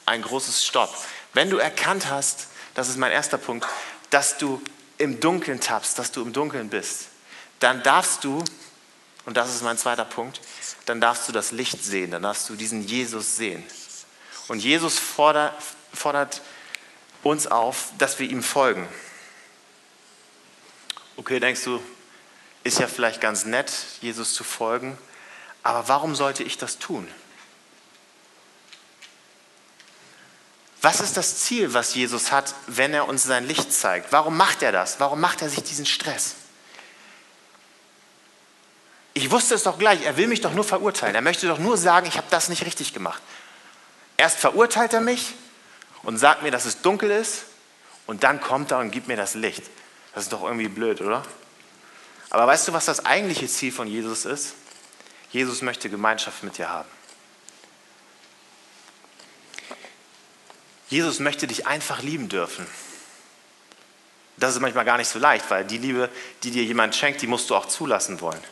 ein 0.06 0.22
großes 0.22 0.64
Stopp. 0.64 0.94
Wenn 1.32 1.50
du 1.50 1.58
erkannt 1.58 2.08
hast, 2.08 2.48
das 2.74 2.88
ist 2.88 2.96
mein 2.96 3.12
erster 3.12 3.38
Punkt, 3.38 3.66
dass 4.10 4.38
du 4.38 4.62
im 4.98 5.20
Dunkeln 5.20 5.60
tappst, 5.60 5.98
dass 5.98 6.12
du 6.12 6.22
im 6.22 6.32
Dunkeln 6.32 6.70
bist, 6.70 7.08
dann 7.60 7.82
darfst 7.82 8.24
du, 8.24 8.42
und 9.26 9.36
das 9.36 9.54
ist 9.54 9.62
mein 9.62 9.78
zweiter 9.78 10.04
Punkt, 10.04 10.40
dann 10.86 11.00
darfst 11.00 11.28
du 11.28 11.32
das 11.32 11.50
Licht 11.50 11.82
sehen, 11.82 12.10
dann 12.10 12.22
darfst 12.22 12.48
du 12.48 12.54
diesen 12.54 12.86
Jesus 12.86 13.36
sehen. 13.36 13.64
Und 14.48 14.60
Jesus 14.60 14.98
fordert, 14.98 15.54
fordert 15.92 16.42
uns 17.24 17.46
auf, 17.46 17.88
dass 17.98 18.18
wir 18.18 18.30
ihm 18.30 18.42
folgen. 18.42 18.88
Okay, 21.16 21.40
denkst 21.40 21.64
du, 21.64 21.82
ist 22.62 22.78
ja 22.78 22.86
vielleicht 22.86 23.20
ganz 23.20 23.44
nett, 23.44 23.72
Jesus 24.00 24.34
zu 24.34 24.44
folgen, 24.44 24.96
aber 25.62 25.88
warum 25.88 26.14
sollte 26.14 26.42
ich 26.42 26.58
das 26.58 26.78
tun? 26.78 27.08
Was 30.82 31.00
ist 31.00 31.16
das 31.16 31.38
Ziel, 31.38 31.72
was 31.72 31.94
Jesus 31.94 32.30
hat, 32.30 32.54
wenn 32.66 32.92
er 32.92 33.08
uns 33.08 33.22
sein 33.22 33.46
Licht 33.46 33.72
zeigt? 33.72 34.12
Warum 34.12 34.36
macht 34.36 34.62
er 34.62 34.70
das? 34.70 35.00
Warum 35.00 35.18
macht 35.18 35.40
er 35.40 35.48
sich 35.48 35.62
diesen 35.62 35.86
Stress? 35.86 36.34
Ich 39.14 39.30
wusste 39.30 39.54
es 39.54 39.62
doch 39.62 39.78
gleich, 39.78 40.02
er 40.02 40.18
will 40.18 40.26
mich 40.26 40.42
doch 40.42 40.52
nur 40.52 40.64
verurteilen. 40.64 41.14
Er 41.14 41.22
möchte 41.22 41.46
doch 41.46 41.58
nur 41.58 41.78
sagen, 41.78 42.06
ich 42.06 42.18
habe 42.18 42.26
das 42.28 42.50
nicht 42.50 42.66
richtig 42.66 42.92
gemacht. 42.92 43.22
Erst 44.18 44.38
verurteilt 44.38 44.92
er 44.92 45.00
mich 45.00 45.34
und 46.04 46.18
sagt 46.18 46.42
mir, 46.42 46.50
dass 46.50 46.64
es 46.64 46.82
dunkel 46.82 47.10
ist 47.10 47.44
und 48.06 48.22
dann 48.22 48.40
kommt 48.40 48.70
er 48.70 48.78
und 48.78 48.90
gibt 48.90 49.08
mir 49.08 49.16
das 49.16 49.34
Licht. 49.34 49.64
Das 50.14 50.24
ist 50.24 50.32
doch 50.32 50.42
irgendwie 50.42 50.68
blöd, 50.68 51.00
oder? 51.00 51.22
Aber 52.30 52.46
weißt 52.46 52.68
du, 52.68 52.72
was 52.72 52.84
das 52.84 53.04
eigentliche 53.04 53.48
Ziel 53.48 53.72
von 53.72 53.88
Jesus 53.88 54.24
ist? 54.24 54.54
Jesus 55.30 55.62
möchte 55.62 55.90
Gemeinschaft 55.90 56.42
mit 56.42 56.58
dir 56.58 56.68
haben. 56.68 56.88
Jesus 60.88 61.18
möchte 61.18 61.46
dich 61.46 61.66
einfach 61.66 62.02
lieben 62.02 62.28
dürfen. 62.28 62.66
Das 64.36 64.54
ist 64.54 64.60
manchmal 64.60 64.84
gar 64.84 64.98
nicht 64.98 65.08
so 65.08 65.18
leicht, 65.18 65.50
weil 65.50 65.64
die 65.64 65.78
Liebe, 65.78 66.10
die 66.42 66.50
dir 66.50 66.64
jemand 66.64 66.94
schenkt, 66.94 67.22
die 67.22 67.26
musst 67.26 67.50
du 67.50 67.56
auch 67.56 67.66
zulassen 67.66 68.20
wollen. 68.20 68.42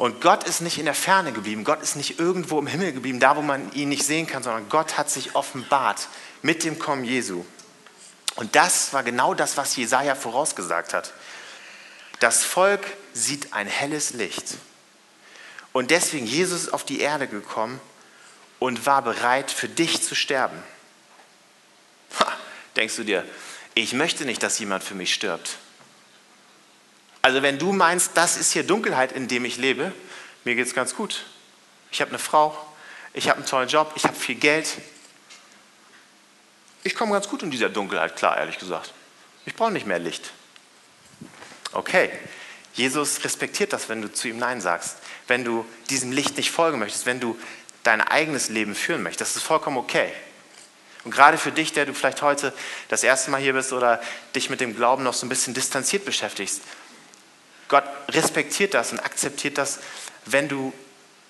Und 0.00 0.22
Gott 0.22 0.44
ist 0.44 0.62
nicht 0.62 0.78
in 0.78 0.86
der 0.86 0.94
Ferne 0.94 1.30
geblieben, 1.30 1.62
Gott 1.62 1.82
ist 1.82 1.94
nicht 1.94 2.18
irgendwo 2.18 2.58
im 2.58 2.66
Himmel 2.66 2.94
geblieben, 2.94 3.20
da 3.20 3.36
wo 3.36 3.42
man 3.42 3.70
ihn 3.72 3.90
nicht 3.90 4.06
sehen 4.06 4.26
kann, 4.26 4.42
sondern 4.42 4.70
Gott 4.70 4.96
hat 4.96 5.10
sich 5.10 5.34
offenbart 5.34 6.08
mit 6.40 6.64
dem 6.64 6.78
Kommen 6.78 7.04
Jesu. 7.04 7.44
Und 8.36 8.56
das 8.56 8.94
war 8.94 9.02
genau 9.02 9.34
das, 9.34 9.58
was 9.58 9.76
Jesaja 9.76 10.14
vorausgesagt 10.14 10.94
hat. 10.94 11.12
Das 12.18 12.42
Volk 12.42 12.80
sieht 13.12 13.52
ein 13.52 13.66
helles 13.66 14.14
Licht. 14.14 14.54
Und 15.74 15.90
deswegen 15.90 16.24
Jesus 16.24 16.62
ist 16.62 16.72
auf 16.72 16.84
die 16.84 17.00
Erde 17.00 17.26
gekommen, 17.26 17.78
und 18.58 18.86
war 18.86 19.02
bereit, 19.02 19.50
für 19.50 19.68
dich 19.68 20.02
zu 20.02 20.14
sterben. 20.14 20.62
Ha, 22.20 22.32
denkst 22.74 22.96
du 22.96 23.04
dir, 23.04 23.26
ich 23.74 23.92
möchte 23.92 24.24
nicht, 24.24 24.42
dass 24.42 24.58
jemand 24.60 24.82
für 24.82 24.94
mich 24.94 25.12
stirbt. 25.12 25.58
Also 27.22 27.42
wenn 27.42 27.58
du 27.58 27.72
meinst, 27.72 28.12
das 28.14 28.36
ist 28.36 28.52
hier 28.52 28.62
Dunkelheit, 28.64 29.12
in 29.12 29.28
dem 29.28 29.44
ich 29.44 29.56
lebe, 29.58 29.92
mir 30.44 30.54
geht 30.54 30.66
es 30.66 30.74
ganz 30.74 30.94
gut. 30.94 31.26
Ich 31.90 32.00
habe 32.00 32.10
eine 32.10 32.18
Frau, 32.18 32.56
ich 33.12 33.28
habe 33.28 33.38
einen 33.38 33.46
tollen 33.46 33.68
Job, 33.68 33.92
ich 33.94 34.04
habe 34.04 34.14
viel 34.14 34.36
Geld. 34.36 34.78
Ich 36.82 36.94
komme 36.94 37.12
ganz 37.12 37.28
gut 37.28 37.42
in 37.42 37.50
dieser 37.50 37.68
Dunkelheit 37.68 38.16
klar, 38.16 38.38
ehrlich 38.38 38.58
gesagt. 38.58 38.94
Ich 39.44 39.54
brauche 39.54 39.70
nicht 39.70 39.86
mehr 39.86 39.98
Licht. 39.98 40.32
Okay, 41.72 42.10
Jesus 42.74 43.22
respektiert 43.24 43.72
das, 43.72 43.88
wenn 43.88 44.00
du 44.00 44.12
zu 44.12 44.28
ihm 44.28 44.38
Nein 44.38 44.60
sagst, 44.60 44.96
wenn 45.26 45.44
du 45.44 45.66
diesem 45.90 46.12
Licht 46.12 46.36
nicht 46.36 46.50
folgen 46.50 46.78
möchtest, 46.78 47.04
wenn 47.06 47.20
du 47.20 47.38
dein 47.82 48.00
eigenes 48.00 48.48
Leben 48.48 48.74
führen 48.74 49.02
möchtest. 49.02 49.30
Das 49.30 49.36
ist 49.36 49.42
vollkommen 49.42 49.76
okay. 49.76 50.12
Und 51.04 51.12
gerade 51.12 51.38
für 51.38 51.52
dich, 51.52 51.72
der 51.72 51.86
du 51.86 51.94
vielleicht 51.94 52.22
heute 52.22 52.52
das 52.88 53.02
erste 53.02 53.30
Mal 53.30 53.40
hier 53.40 53.54
bist 53.54 53.72
oder 53.72 54.02
dich 54.34 54.50
mit 54.50 54.60
dem 54.60 54.76
Glauben 54.76 55.02
noch 55.02 55.14
so 55.14 55.24
ein 55.24 55.30
bisschen 55.30 55.54
distanziert 55.54 56.04
beschäftigst, 56.04 56.62
Gott 57.70 57.84
respektiert 58.08 58.74
das 58.74 58.90
und 58.92 58.98
akzeptiert 58.98 59.56
das, 59.56 59.78
wenn 60.26 60.48
du 60.48 60.74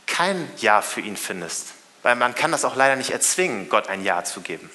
kein 0.06 0.50
Ja 0.56 0.82
für 0.82 1.02
ihn 1.02 1.16
findest. 1.16 1.68
Weil 2.02 2.16
man 2.16 2.34
kann 2.34 2.50
das 2.50 2.64
auch 2.64 2.74
leider 2.74 2.96
nicht 2.96 3.10
erzwingen, 3.10 3.68
Gott 3.68 3.88
ein 3.88 4.02
Ja 4.02 4.24
zu 4.24 4.40
geben. 4.40 4.70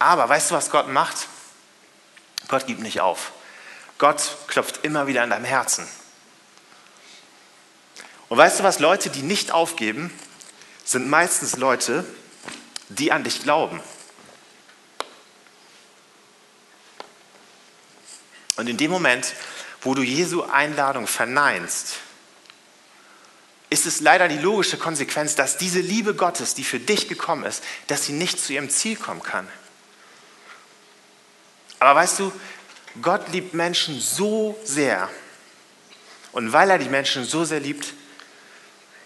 Aber 0.00 0.28
weißt 0.28 0.50
du, 0.50 0.54
was 0.56 0.70
Gott 0.70 0.88
macht? 0.88 1.28
Gott 2.48 2.66
gibt 2.66 2.80
nicht 2.80 3.00
auf. 3.00 3.32
Gott 3.98 4.36
klopft 4.48 4.84
immer 4.84 5.06
wieder 5.06 5.22
an 5.22 5.30
deinem 5.30 5.44
Herzen. 5.44 5.86
Und 8.28 8.36
weißt 8.36 8.58
du 8.58 8.64
was, 8.64 8.80
Leute, 8.80 9.10
die 9.10 9.22
nicht 9.22 9.52
aufgeben, 9.52 10.12
sind 10.84 11.08
meistens 11.08 11.56
Leute, 11.56 12.04
die 12.88 13.12
an 13.12 13.22
dich 13.22 13.42
glauben. 13.44 13.80
Und 18.56 18.68
in 18.68 18.76
dem 18.76 18.90
Moment, 18.90 19.34
wo 19.82 19.94
du 19.94 20.02
Jesu 20.02 20.42
Einladung 20.42 21.06
verneinst, 21.06 21.96
ist 23.70 23.86
es 23.86 24.00
leider 24.00 24.28
die 24.28 24.38
logische 24.38 24.78
Konsequenz, 24.78 25.34
dass 25.34 25.58
diese 25.58 25.80
Liebe 25.80 26.14
Gottes, 26.14 26.54
die 26.54 26.64
für 26.64 26.80
dich 26.80 27.08
gekommen 27.08 27.44
ist, 27.44 27.62
dass 27.86 28.06
sie 28.06 28.12
nicht 28.12 28.40
zu 28.40 28.52
ihrem 28.52 28.70
Ziel 28.70 28.96
kommen 28.96 29.22
kann. 29.22 29.46
Aber 31.78 31.94
weißt 32.00 32.18
du, 32.18 32.32
Gott 33.02 33.30
liebt 33.30 33.54
Menschen 33.54 34.00
so 34.00 34.58
sehr. 34.64 35.08
Und 36.32 36.52
weil 36.52 36.70
er 36.70 36.78
die 36.78 36.88
Menschen 36.88 37.24
so 37.24 37.44
sehr 37.44 37.60
liebt, 37.60 37.92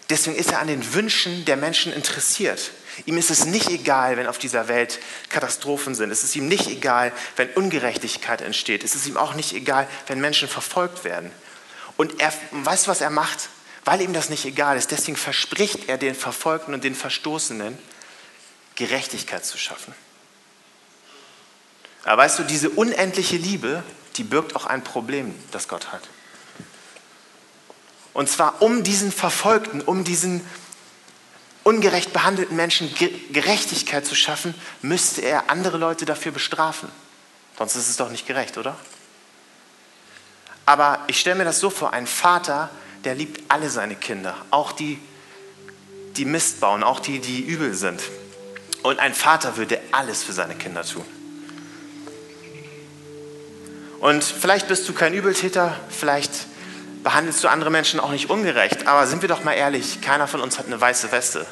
Deswegen 0.09 0.35
ist 0.35 0.51
er 0.51 0.59
an 0.59 0.67
den 0.67 0.93
Wünschen 0.93 1.45
der 1.45 1.57
Menschen 1.57 1.93
interessiert. 1.93 2.71
Ihm 3.05 3.17
ist 3.17 3.31
es 3.31 3.45
nicht 3.45 3.69
egal, 3.69 4.17
wenn 4.17 4.27
auf 4.27 4.37
dieser 4.37 4.67
Welt 4.67 4.99
Katastrophen 5.29 5.95
sind. 5.95 6.11
Es 6.11 6.23
ist 6.23 6.35
ihm 6.35 6.47
nicht 6.47 6.67
egal, 6.67 7.11
wenn 7.35 7.49
Ungerechtigkeit 7.49 8.41
entsteht. 8.41 8.83
Es 8.83 8.95
ist 8.95 9.07
ihm 9.07 9.17
auch 9.17 9.33
nicht 9.33 9.53
egal, 9.53 9.87
wenn 10.07 10.21
Menschen 10.21 10.47
verfolgt 10.47 11.03
werden. 11.03 11.31
Und 11.97 12.19
er, 12.19 12.33
weißt 12.51 12.85
du, 12.85 12.91
was 12.91 13.01
er 13.01 13.09
macht? 13.09 13.49
Weil 13.85 14.01
ihm 14.01 14.13
das 14.13 14.29
nicht 14.29 14.45
egal 14.45 14.77
ist. 14.77 14.91
Deswegen 14.91 15.17
verspricht 15.17 15.89
er 15.89 15.97
den 15.97 16.15
Verfolgten 16.15 16.73
und 16.73 16.83
den 16.83 16.95
Verstoßenen, 16.95 17.77
Gerechtigkeit 18.75 19.45
zu 19.45 19.57
schaffen. 19.57 19.93
Aber 22.03 22.23
weißt 22.23 22.39
du, 22.39 22.43
diese 22.43 22.69
unendliche 22.69 23.37
Liebe, 23.37 23.83
die 24.17 24.23
birgt 24.23 24.55
auch 24.55 24.65
ein 24.65 24.83
Problem, 24.83 25.35
das 25.51 25.67
Gott 25.67 25.91
hat. 25.91 26.01
Und 28.13 28.29
zwar 28.29 28.61
um 28.61 28.83
diesen 28.83 29.11
Verfolgten, 29.11 29.81
um 29.81 30.03
diesen 30.03 30.41
ungerecht 31.63 32.13
behandelten 32.13 32.55
Menschen 32.55 32.93
Gerechtigkeit 33.31 34.05
zu 34.05 34.15
schaffen, 34.15 34.53
müsste 34.81 35.21
er 35.21 35.49
andere 35.49 35.77
Leute 35.77 36.05
dafür 36.05 36.31
bestrafen. 36.31 36.89
Sonst 37.57 37.75
ist 37.75 37.89
es 37.89 37.97
doch 37.97 38.09
nicht 38.09 38.27
gerecht, 38.27 38.57
oder? 38.57 38.75
Aber 40.65 40.99
ich 41.07 41.19
stelle 41.19 41.35
mir 41.35 41.45
das 41.45 41.59
so 41.59 41.69
vor, 41.69 41.93
ein 41.93 42.07
Vater, 42.07 42.69
der 43.03 43.15
liebt 43.15 43.51
alle 43.51 43.69
seine 43.69 43.95
Kinder, 43.95 44.35
auch 44.49 44.71
die, 44.71 44.99
die 46.15 46.25
Mist 46.25 46.59
bauen, 46.59 46.83
auch 46.83 46.99
die, 46.99 47.19
die 47.19 47.41
übel 47.41 47.73
sind. 47.73 48.01
Und 48.81 48.99
ein 48.99 49.13
Vater 49.13 49.57
würde 49.57 49.79
alles 49.91 50.23
für 50.23 50.33
seine 50.33 50.55
Kinder 50.55 50.83
tun. 50.83 51.05
Und 53.99 54.23
vielleicht 54.23 54.67
bist 54.67 54.87
du 54.89 54.93
kein 54.93 55.13
Übeltäter, 55.13 55.79
vielleicht 55.89 56.31
behandelst 57.03 57.43
du 57.43 57.49
andere 57.49 57.69
Menschen 57.69 57.99
auch 57.99 58.11
nicht 58.11 58.29
ungerecht. 58.29 58.87
Aber 58.87 59.05
sind 59.05 59.21
wir 59.21 59.29
doch 59.29 59.43
mal 59.43 59.53
ehrlich, 59.53 60.01
keiner 60.01 60.27
von 60.27 60.41
uns 60.41 60.57
hat 60.57 60.67
eine 60.67 60.79
weiße 60.79 61.11
Weste. 61.11 61.45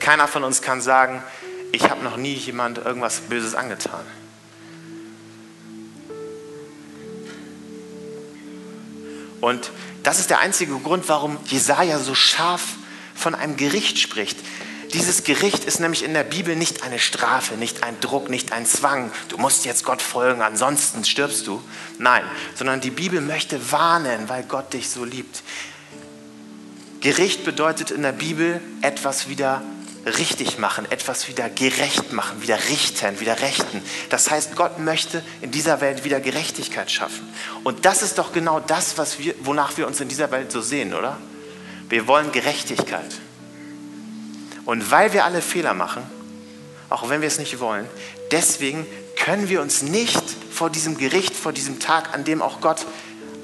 Keiner 0.00 0.26
von 0.26 0.42
uns 0.42 0.62
kann 0.62 0.80
sagen, 0.80 1.22
ich 1.72 1.90
habe 1.90 2.02
noch 2.02 2.16
nie 2.16 2.34
jemand 2.34 2.78
irgendwas 2.78 3.20
Böses 3.20 3.54
angetan. 3.54 4.04
Und 9.40 9.70
das 10.02 10.18
ist 10.18 10.30
der 10.30 10.40
einzige 10.40 10.78
Grund, 10.78 11.08
warum 11.08 11.38
Jesaja 11.44 11.98
so 11.98 12.14
scharf 12.14 12.62
von 13.14 13.34
einem 13.34 13.56
Gericht 13.56 13.98
spricht. 13.98 14.38
Dieses 14.94 15.24
Gericht 15.24 15.64
ist 15.64 15.80
nämlich 15.80 16.04
in 16.04 16.14
der 16.14 16.22
Bibel 16.22 16.54
nicht 16.54 16.84
eine 16.84 17.00
Strafe, 17.00 17.54
nicht 17.56 17.82
ein 17.82 17.98
Druck, 17.98 18.30
nicht 18.30 18.52
ein 18.52 18.64
Zwang. 18.64 19.10
Du 19.28 19.38
musst 19.38 19.64
jetzt 19.64 19.84
Gott 19.84 20.00
folgen, 20.00 20.40
ansonsten 20.40 21.04
stirbst 21.04 21.48
du. 21.48 21.60
Nein, 21.98 22.22
sondern 22.54 22.80
die 22.80 22.92
Bibel 22.92 23.20
möchte 23.20 23.72
warnen, 23.72 24.28
weil 24.28 24.44
Gott 24.44 24.72
dich 24.72 24.88
so 24.88 25.04
liebt. 25.04 25.42
Gericht 27.00 27.44
bedeutet 27.44 27.90
in 27.90 28.02
der 28.02 28.12
Bibel 28.12 28.60
etwas 28.82 29.28
wieder 29.28 29.62
richtig 30.06 30.58
machen, 30.58 30.86
etwas 30.90 31.26
wieder 31.26 31.50
gerecht 31.50 32.12
machen, 32.12 32.40
wieder 32.40 32.58
richten, 32.68 33.18
wieder 33.18 33.40
rechten. 33.40 33.82
Das 34.10 34.30
heißt, 34.30 34.54
Gott 34.54 34.78
möchte 34.78 35.24
in 35.40 35.50
dieser 35.50 35.80
Welt 35.80 36.04
wieder 36.04 36.20
Gerechtigkeit 36.20 36.88
schaffen. 36.88 37.28
Und 37.64 37.84
das 37.84 38.02
ist 38.02 38.18
doch 38.18 38.32
genau 38.32 38.60
das, 38.60 38.96
was 38.96 39.18
wir, 39.18 39.34
wonach 39.40 39.76
wir 39.76 39.88
uns 39.88 40.00
in 40.00 40.08
dieser 40.08 40.30
Welt 40.30 40.52
so 40.52 40.60
sehen, 40.60 40.94
oder? 40.94 41.18
Wir 41.88 42.06
wollen 42.06 42.30
Gerechtigkeit. 42.30 43.10
Und 44.64 44.90
weil 44.90 45.12
wir 45.12 45.24
alle 45.24 45.42
Fehler 45.42 45.74
machen, 45.74 46.02
auch 46.90 47.08
wenn 47.08 47.20
wir 47.20 47.28
es 47.28 47.38
nicht 47.38 47.60
wollen, 47.60 47.86
deswegen 48.30 48.86
können 49.16 49.48
wir 49.48 49.62
uns 49.62 49.82
nicht 49.82 50.22
vor 50.50 50.70
diesem 50.70 50.96
Gericht, 50.98 51.34
vor 51.34 51.52
diesem 51.52 51.80
Tag, 51.80 52.14
an 52.14 52.24
dem 52.24 52.42
auch 52.42 52.60
Gott 52.60 52.86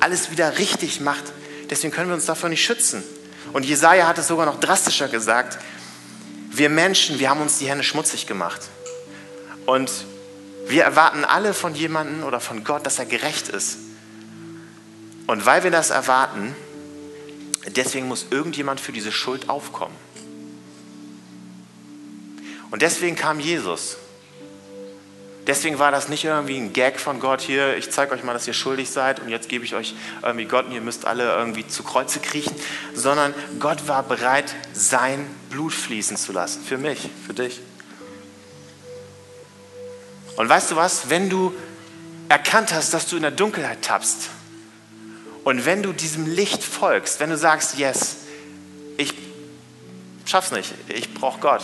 alles 0.01 0.31
wieder 0.31 0.59
richtig 0.59 1.01
macht, 1.01 1.25
deswegen 1.69 1.93
können 1.93 2.09
wir 2.09 2.15
uns 2.15 2.27
davor 2.27 2.49
nicht 2.49 2.65
schützen. 2.65 3.03
Und 3.53 3.65
Jesaja 3.65 4.07
hat 4.07 4.19
es 4.19 4.29
sogar 4.29 4.47
noch 4.47 4.61
drastischer 4.61 5.09
gesagt. 5.09 5.59
Wir 6.51 6.69
Menschen, 6.69 7.19
wir 7.19 7.31
haben 7.31 7.41
uns 7.41 7.59
die 7.59 7.69
Hände 7.69 7.85
schmutzig 7.85 8.27
gemacht. 8.27 8.61
Und 9.67 9.91
wir 10.67 10.85
erwarten 10.85 11.25
alle 11.25 11.55
von 11.55 11.75
jemandem 11.75 12.25
oder 12.25 12.41
von 12.41 12.65
Gott, 12.65 12.87
dass 12.87 12.99
er 12.99 13.07
gerecht 13.07 13.49
ist. 13.49 13.79
Und 15.27 15.47
weil 15.47 15.65
wir 15.65 15.71
das 15.71 15.91
erwarten, 15.91 16.55
deswegen 17.77 18.09
muss 18.09 18.27
irgendjemand 18.31 18.81
für 18.81 18.93
diese 18.93 19.13
Schuld 19.13 19.49
aufkommen. 19.49 19.95
Und 22.71 22.83
deswegen 22.83 23.17
kam 23.17 23.41
Jesus. 23.41 23.97
Deswegen 25.47 25.79
war 25.79 25.91
das 25.91 26.09
nicht 26.09 26.25
irgendwie 26.25 26.59
ein 26.59 26.73
Gag 26.73 27.01
von 27.01 27.19
Gott 27.19 27.41
hier, 27.41 27.77
ich 27.77 27.91
zeige 27.91 28.13
euch 28.13 28.23
mal, 28.23 28.35
dass 28.35 28.47
ihr 28.47 28.53
schuldig 28.53 28.91
seid 28.91 29.21
und 29.21 29.31
jetzt 29.31 29.49
gebe 29.49 29.65
ich 29.65 29.75
euch 29.75 29.95
irgendwie 30.23 30.45
Gott 30.45 30.67
und 30.67 30.73
ihr 30.73 30.81
müsst 30.83 31.07
alle 31.07 31.33
irgendwie 31.33 31.67
zu 31.67 31.83
Kreuze 31.83 32.21
kriechen, 32.21 32.55
sondern 32.95 33.35
Gott 33.59 33.89
war 33.89 34.03
bereit, 34.03 34.55
sein 34.75 35.27
Blut 35.49 35.73
fließen 35.73 36.17
zu 36.17 36.33
lassen. 36.33 36.63
Für 36.63 36.79
mich, 36.79 37.09
für 37.27 37.35
dich. 37.35 37.61
Und 40.37 40.49
weißt 40.49 40.71
du 40.71 40.77
was, 40.77 41.11
wenn 41.11 41.31
du 41.31 41.53
erkannt 42.29 42.73
hast, 42.73 42.95
dass 42.95 43.09
du 43.09 43.17
in 43.17 43.23
der 43.23 43.31
Dunkelheit 43.31 43.83
tappst 43.83 44.29
und 45.43 45.65
wenn 45.65 45.83
du 45.83 45.93
diesem 45.93 46.27
Licht 46.27 46.63
folgst, 46.63 47.19
wenn 47.19 47.31
du 47.31 47.37
sagst, 47.37 47.79
yes, 47.79 48.19
ich 48.99 49.15
schaff's 50.27 50.53
nicht, 50.53 50.73
ich 50.89 51.13
brauche 51.15 51.41
Gott. 51.41 51.63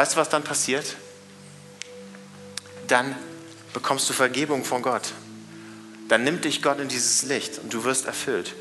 Weißt 0.00 0.14
du, 0.14 0.16
was 0.16 0.30
dann 0.30 0.42
passiert? 0.42 0.96
dann 2.88 3.14
bekommst 3.74 4.08
du 4.08 4.14
Vergebung 4.14 4.64
von 4.64 4.80
Gott. 4.80 5.12
Dann 6.08 6.24
nimmt 6.24 6.46
dich 6.46 6.62
Gott 6.62 6.80
in 6.80 6.88
dieses 6.88 7.22
Licht 7.24 7.58
und 7.58 7.74
du 7.74 7.84
wirst 7.84 8.06
erfüllt. 8.06 8.54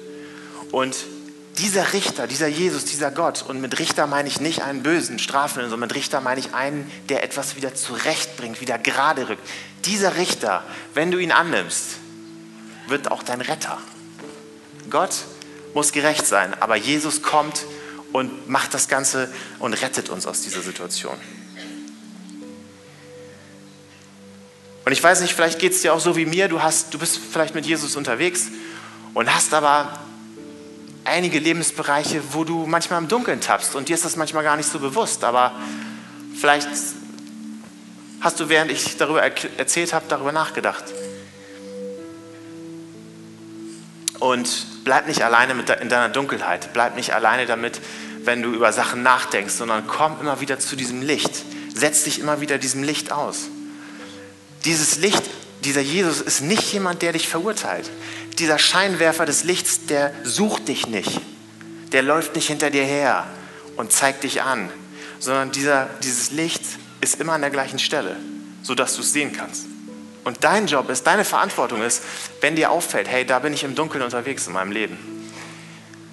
Und 0.73 0.97
dieser 1.59 1.93
Richter, 1.93 2.27
dieser 2.27 2.49
Jesus, 2.49 2.83
dieser 2.83 3.09
Gott, 3.09 3.41
und 3.47 3.61
mit 3.61 3.79
Richter 3.79 4.05
meine 4.05 4.27
ich 4.27 4.41
nicht 4.41 4.63
einen 4.63 4.83
bösen, 4.83 5.17
strafenden, 5.17 5.69
sondern 5.69 5.87
mit 5.87 5.95
Richter 5.95 6.19
meine 6.19 6.41
ich 6.41 6.53
einen, 6.53 6.91
der 7.07 7.23
etwas 7.23 7.55
wieder 7.55 7.73
zurechtbringt, 7.73 8.59
wieder 8.59 8.77
gerade 8.77 9.29
rückt. 9.29 9.47
Dieser 9.85 10.17
Richter, 10.17 10.65
wenn 10.93 11.09
du 11.09 11.19
ihn 11.19 11.31
annimmst, 11.31 11.99
wird 12.87 13.11
auch 13.11 13.23
dein 13.23 13.39
Retter. 13.39 13.77
Gott 14.89 15.13
muss 15.73 15.93
gerecht 15.93 16.27
sein, 16.27 16.53
aber 16.61 16.75
Jesus 16.75 17.21
kommt 17.21 17.63
und 18.11 18.49
macht 18.49 18.73
das 18.73 18.87
Ganze 18.87 19.31
und 19.59 19.73
rettet 19.73 20.09
uns 20.09 20.25
aus 20.25 20.41
dieser 20.41 20.61
Situation. 20.61 21.17
Und 24.85 24.91
ich 24.91 25.03
weiß 25.03 25.21
nicht, 25.21 25.33
vielleicht 25.33 25.59
geht 25.59 25.73
es 25.73 25.81
dir 25.81 25.93
auch 25.93 25.99
so 25.99 26.15
wie 26.15 26.25
mir, 26.25 26.47
du, 26.47 26.61
hast, 26.61 26.93
du 26.93 26.97
bist 26.97 27.19
vielleicht 27.31 27.53
mit 27.53 27.65
Jesus 27.65 27.95
unterwegs 27.95 28.47
und 29.13 29.33
hast 29.33 29.53
aber 29.53 29.99
einige 31.03 31.39
Lebensbereiche, 31.39 32.21
wo 32.31 32.43
du 32.43 32.65
manchmal 32.65 33.01
im 33.01 33.07
Dunkeln 33.07 33.41
tappst 33.41 33.75
und 33.75 33.89
dir 33.89 33.93
ist 33.93 34.05
das 34.05 34.15
manchmal 34.15 34.43
gar 34.43 34.57
nicht 34.57 34.69
so 34.69 34.79
bewusst, 34.79 35.23
aber 35.23 35.53
vielleicht 36.35 36.67
hast 38.21 38.39
du, 38.39 38.49
während 38.49 38.71
ich 38.71 38.97
darüber 38.97 39.21
erzählt 39.21 39.93
habe, 39.93 40.05
darüber 40.07 40.31
nachgedacht. 40.31 40.85
Und 44.19 44.83
bleib 44.83 45.07
nicht 45.07 45.23
alleine 45.23 45.53
in 45.53 45.89
deiner 45.89 46.09
Dunkelheit, 46.09 46.73
bleib 46.73 46.95
nicht 46.95 47.13
alleine 47.13 47.45
damit, 47.45 47.79
wenn 48.25 48.41
du 48.41 48.51
über 48.53 48.73
Sachen 48.73 49.01
nachdenkst, 49.01 49.53
sondern 49.53 49.87
komm 49.87 50.19
immer 50.19 50.41
wieder 50.41 50.59
zu 50.59 50.75
diesem 50.75 51.01
Licht, 51.01 51.31
setz 51.73 52.03
dich 52.03 52.19
immer 52.19 52.41
wieder 52.41 52.57
diesem 52.57 52.83
Licht 52.83 53.11
aus. 53.11 53.47
Dieses 54.65 54.97
Licht, 54.97 55.23
dieser 55.63 55.81
Jesus 55.81 56.19
ist 56.19 56.41
nicht 56.41 56.73
jemand, 56.73 57.01
der 57.01 57.13
dich 57.13 57.29
verurteilt. 57.29 57.89
Dieser 58.39 58.59
Scheinwerfer 58.59 59.25
des 59.25 59.43
Lichts, 59.43 59.85
der 59.85 60.13
sucht 60.23 60.67
dich 60.67 60.87
nicht. 60.87 61.21
Der 61.93 62.03
läuft 62.03 62.35
nicht 62.35 62.47
hinter 62.47 62.69
dir 62.69 62.83
her 62.83 63.25
und 63.77 63.91
zeigt 63.91 64.23
dich 64.23 64.41
an, 64.41 64.69
sondern 65.19 65.51
dieser, 65.51 65.89
dieses 66.03 66.31
Licht 66.31 66.61
ist 67.01 67.19
immer 67.19 67.33
an 67.33 67.41
der 67.41 67.49
gleichen 67.49 67.79
Stelle, 67.79 68.17
sodass 68.63 68.95
du 68.95 69.01
es 69.01 69.13
sehen 69.13 69.31
kannst. 69.33 69.65
Und 70.23 70.43
dein 70.43 70.67
Job 70.67 70.89
ist, 70.89 71.07
deine 71.07 71.25
Verantwortung 71.25 71.81
ist, 71.81 72.03
wenn 72.41 72.55
dir 72.55 72.71
auffällt, 72.71 73.07
hey, 73.07 73.25
da 73.25 73.39
bin 73.39 73.53
ich 73.53 73.63
im 73.63 73.75
Dunkeln 73.75 74.03
unterwegs 74.03 74.47
in 74.47 74.53
meinem 74.53 74.71
Leben, 74.71 74.97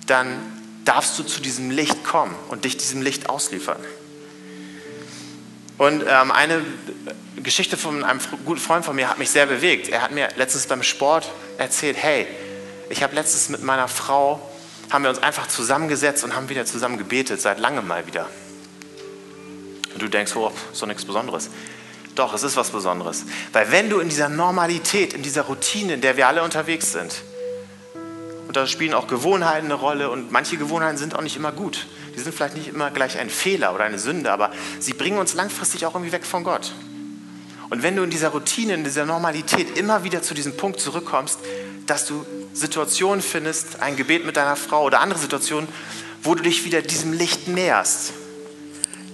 dann 0.07 0.41
darfst 0.85 1.19
du 1.19 1.25
zu 1.25 1.41
diesem 1.41 1.71
Licht 1.71 2.05
kommen 2.05 2.35
und 2.49 2.65
dich 2.65 2.77
diesem 2.77 3.03
Licht 3.03 3.29
ausliefern. 3.29 3.83
Und 5.79 6.05
ähm, 6.09 6.31
eine 6.31 6.63
Geschichte 7.37 7.77
von 7.77 8.03
einem 8.03 8.21
guten 8.45 8.61
Freund 8.61 8.85
von 8.85 8.97
mir 8.97 9.11
hat 9.11 9.19
mich 9.19 9.31
sehr 9.31 9.47
bewegt. 9.47 9.89
Er 9.89 10.03
hat 10.03 10.11
mir 10.11 10.29
letztens 10.37 10.67
beim 10.67 10.83
Sport 10.83 11.29
erzählt, 11.59 11.97
hey, 12.01 12.27
ich 12.89 13.03
habe 13.03 13.15
letztens 13.15 13.49
mit 13.51 13.63
meiner 13.63 13.89
Frau, 13.89 14.41
haben 14.91 15.03
wir 15.03 15.11
uns 15.11 15.23
einfach 15.23 15.49
zusammengesetzt 15.49 16.25
und 16.25 16.35
haben 16.35 16.49
wieder 16.49 16.65
zusammen 16.65 16.97
gebetet, 16.97 17.41
seit 17.41 17.59
langem 17.59 17.87
mal 17.87 18.07
wieder. 18.07 18.29
Und 19.93 20.01
du 20.01 20.09
denkst, 20.09 20.35
oh, 20.37 20.53
doch 20.79 20.87
nichts 20.87 21.05
Besonderes. 21.05 21.51
Doch, 22.17 22.33
es 22.33 22.43
ist 22.43 22.57
was 22.57 22.71
Besonderes. 22.71 23.25
Weil 23.53 23.71
wenn 23.71 23.91
du 23.91 24.01
in 24.01 24.09
dieser 24.09 24.31
Normalität, 24.31 25.13
in 25.13 25.23
dieser 25.23 25.43
Routine, 25.43 25.95
in 25.95 26.01
der 26.01 26.17
wir 26.17 26.27
alle 26.27 26.43
unterwegs 26.43 26.91
sind, 26.91 27.23
und 28.49 28.57
da 28.57 28.67
spielen 28.67 28.95
auch 28.95 29.07
Gewohnheiten 29.07 29.67
eine 29.67 29.75
Rolle 29.75 30.09
und 30.09 30.33
manche 30.33 30.57
Gewohnheiten 30.57 30.97
sind 30.97 31.15
auch 31.15 31.21
nicht 31.21 31.37
immer 31.37 31.53
gut. 31.53 31.87
Die 32.17 32.21
sind 32.21 32.35
vielleicht 32.35 32.57
nicht 32.57 32.69
immer 32.69 32.91
gleich 32.91 33.19
ein 33.19 33.29
Fehler 33.29 33.75
oder 33.75 33.85
eine 33.85 33.99
Sünde, 33.99 34.33
aber 34.33 34.51
sie 34.81 34.95
bringen 34.95 35.19
uns 35.19 35.35
langfristig 35.35 35.85
auch 35.85 35.95
irgendwie 35.95 36.13
weg 36.13 36.25
von 36.25 36.43
Gott. 36.43 36.73
Und 37.69 37.83
wenn 37.83 37.97
du 37.97 38.03
in 38.03 38.11
dieser 38.11 38.29
Routine, 38.29 38.75
in 38.75 38.85
dieser 38.85 39.05
Normalität 39.05 39.77
immer 39.77 40.03
wieder 40.05 40.23
zu 40.23 40.33
diesem 40.33 40.57
Punkt 40.57 40.81
zurückkommst, 40.81 41.41
dass 41.87 42.07
du 42.07 42.25
Situationen 42.55 43.21
findest, 43.21 43.83
ein 43.83 43.97
Gebet 43.97 44.25
mit 44.25 44.39
deiner 44.39 44.57
Frau 44.57 44.85
oder 44.85 45.01
andere 45.01 45.19
Situationen, 45.19 45.69
wo 46.23 46.35
du 46.35 46.43
dich 46.43 46.65
wieder 46.65 46.81
diesem 46.81 47.13
Licht 47.13 47.49
näherst, 47.49 48.15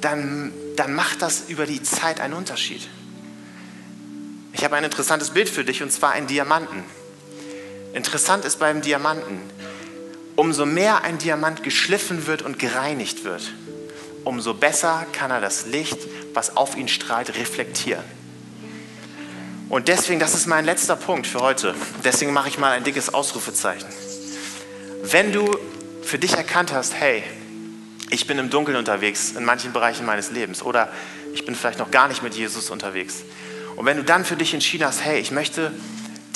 dann, 0.03 0.53
dann 0.77 0.95
macht 0.95 1.23
das 1.23 1.45
über 1.49 1.67
die 1.67 1.83
Zeit 1.83 2.21
einen 2.21 2.35
Unterschied. 2.35 2.89
Ich 4.53 4.65
habe 4.65 4.77
ein 4.77 4.85
interessantes 4.85 5.31
Bild 5.31 5.49
für 5.49 5.65
dich 5.65 5.83
und 5.83 5.91
zwar 5.91 6.13
einen 6.13 6.27
Diamanten. 6.27 6.85
Interessant 7.95 8.45
ist 8.45 8.59
beim 8.59 8.83
Diamanten, 8.83 9.41
umso 10.37 10.67
mehr 10.67 11.05
ein 11.05 11.19
Diamant 11.19 11.63
geschliffen 11.63 12.27
wird 12.27 12.43
und 12.43 12.59
gereinigt 12.59 13.25
wird, 13.25 13.53
umso 14.25 14.55
besser 14.55 15.07
kann 15.13 15.31
er 15.31 15.41
das 15.41 15.67
Licht, 15.67 15.99
was 16.35 16.57
auf 16.57 16.77
ihn 16.77 16.89
strahlt, 16.89 17.37
reflektieren. 17.37 18.05
Und 19.69 19.89
deswegen, 19.89 20.21
das 20.21 20.35
ist 20.35 20.47
mein 20.47 20.67
letzter 20.67 20.97
Punkt 20.97 21.27
für 21.27 21.41
heute. 21.41 21.75
Deswegen 22.05 22.33
mache 22.33 22.49
ich 22.49 22.59
mal 22.59 22.73
ein 22.73 22.85
dickes 22.85 23.15
Ausrufezeichen. 23.15 23.89
Wenn 25.03 25.33
du 25.33 25.51
für 26.03 26.19
dich 26.19 26.35
erkannt 26.35 26.73
hast, 26.73 26.95
hey, 26.95 27.25
ich 28.13 28.27
bin 28.27 28.39
im 28.39 28.51
Dunkeln 28.51 28.77
unterwegs 28.77 29.33
in 29.33 29.45
manchen 29.45 29.73
Bereichen 29.73 30.05
meines 30.05 30.31
Lebens 30.31 30.63
oder 30.63 30.93
ich 31.33 31.47
bin 31.47 31.55
vielleicht 31.55 31.79
noch 31.79 31.91
gar 31.91 32.09
nicht 32.09 32.23
mit 32.23 32.35
Jesus 32.35 32.69
unterwegs. 32.69 33.23
Und 33.75 33.87
wenn 33.87 33.97
du 33.97 34.05
dann 34.05 34.27
für 34.27 34.37
dich 34.37 34.53
entschieden 34.53 34.85
hast, 34.85 35.03
hey, 35.03 35.19
ich 35.19 35.31
möchte 35.31 35.73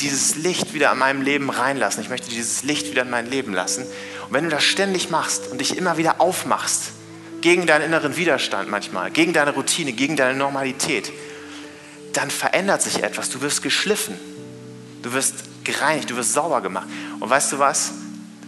dieses 0.01 0.37
Licht 0.37 0.73
wieder 0.73 0.91
in 0.93 0.99
meinem 0.99 1.21
Leben 1.21 1.51
reinlassen, 1.51 2.03
ich 2.03 2.09
möchte 2.09 2.31
dieses 2.31 2.62
Licht 2.62 2.91
wieder 2.91 3.03
in 3.03 3.11
mein 3.11 3.27
Leben 3.27 3.53
lassen. 3.53 3.83
Und 3.83 4.33
wenn 4.33 4.45
du 4.45 4.51
das 4.51 4.65
ständig 4.65 5.11
machst 5.11 5.49
und 5.49 5.61
dich 5.61 5.77
immer 5.77 5.99
wieder 5.99 6.19
aufmachst, 6.21 6.93
gegen 7.43 7.67
deinen 7.67 7.83
inneren 7.83 8.17
Widerstand 8.17 8.71
manchmal, 8.71 9.11
gegen 9.11 9.35
deine 9.35 9.53
Routine, 9.53 9.93
gegen 9.93 10.17
deine 10.17 10.37
Normalität, 10.37 11.12
dann 12.15 12.31
verändert 12.31 12.81
sich 12.81 13.03
etwas. 13.03 13.29
Du 13.29 13.43
wirst 13.43 13.62
geschliffen, 13.62 14.19
du 15.03 15.12
wirst 15.12 15.35
gereinigt, 15.65 16.09
du 16.09 16.17
wirst 16.17 16.33
sauber 16.33 16.62
gemacht. 16.62 16.89
Und 17.21 17.29
weißt 17.29 17.53
du 17.53 17.59
was? 17.59 17.93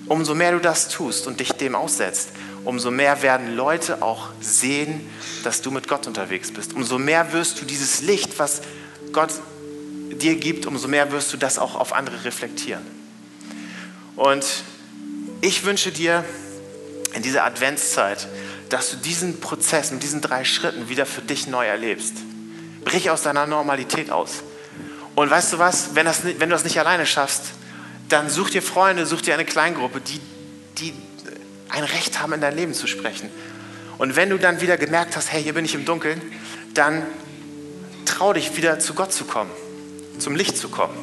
Umso 0.07 0.35
mehr 0.35 0.53
du 0.53 0.61
das 0.61 0.89
tust 0.89 1.27
und 1.27 1.39
dich 1.39 1.53
dem 1.53 1.75
aussetzt, 1.75 2.31
umso 2.69 2.91
mehr 2.91 3.23
werden 3.23 3.57
Leute 3.57 4.03
auch 4.03 4.29
sehen, 4.43 5.09
dass 5.43 5.63
du 5.63 5.71
mit 5.71 5.89
Gott 5.89 6.07
unterwegs 6.07 6.53
bist. 6.53 6.75
Umso 6.75 6.99
mehr 6.99 7.33
wirst 7.33 7.59
du 7.63 7.65
dieses 7.65 8.03
Licht, 8.03 8.39
was 8.39 8.61
Gott 9.11 9.33
dir 10.11 10.37
gibt, 10.37 10.67
umso 10.67 10.87
mehr 10.87 11.11
wirst 11.11 11.33
du 11.33 11.39
das 11.39 11.59
auch 11.59 11.77
auf 11.77 11.95
andere 11.95 12.27
reflektieren. 12.27 12.83
Und 14.17 14.45
ich 15.41 15.65
wünsche 15.65 15.93
dir 15.93 16.27
in 17.15 17.23
dieser 17.23 17.47
Adventszeit, 17.47 18.29
dass 18.69 18.91
du 18.91 18.99
diesen 18.99 19.41
Prozess 19.41 19.91
mit 19.91 20.03
diesen 20.03 20.21
drei 20.21 20.45
Schritten 20.45 20.91
wieder 20.91 21.07
für 21.07 21.23
dich 21.23 21.47
neu 21.47 21.67
erlebst. 21.67 22.17
Brich 22.85 23.09
aus 23.09 23.23
deiner 23.23 23.47
Normalität 23.47 24.11
aus. 24.11 24.43
Und 25.15 25.31
weißt 25.31 25.55
du 25.55 25.59
was, 25.59 25.95
wenn, 25.95 26.05
das, 26.05 26.23
wenn 26.23 26.39
du 26.39 26.49
das 26.49 26.65
nicht 26.65 26.79
alleine 26.79 27.07
schaffst, 27.07 27.45
dann 28.11 28.29
such 28.29 28.51
dir 28.51 28.61
Freunde, 28.61 29.07
such 29.07 29.23
dir 29.23 29.33
eine 29.33 29.47
Kleingruppe, 29.47 30.03
die, 30.03 30.21
die 30.77 30.93
ein 31.69 31.85
Recht 31.85 32.21
haben, 32.21 32.33
in 32.33 32.41
dein 32.41 32.57
Leben 32.57 32.75
zu 32.75 32.87
sprechen. 32.87 33.31
Und 33.99 34.17
wenn 34.17 34.31
du 34.31 34.39
dann 34.39 34.61
wieder 34.61 34.77
gemerkt 34.77 35.17
hast, 35.17 35.33
hey, 35.33 35.43
hier 35.43 35.55
bin 35.55 35.65
ich 35.65 35.75
im 35.75 35.85
Dunkeln, 35.85 36.23
dann 36.75 37.03
trau 38.05 38.33
dich 38.33 38.57
wieder 38.57 38.79
zu 38.79 38.95
Gott 38.95 39.13
zu 39.13 39.25
kommen, 39.25 39.51
zum 40.19 40.37
Licht 40.37 40.57
zu 40.57 40.69
kommen. 40.69 40.97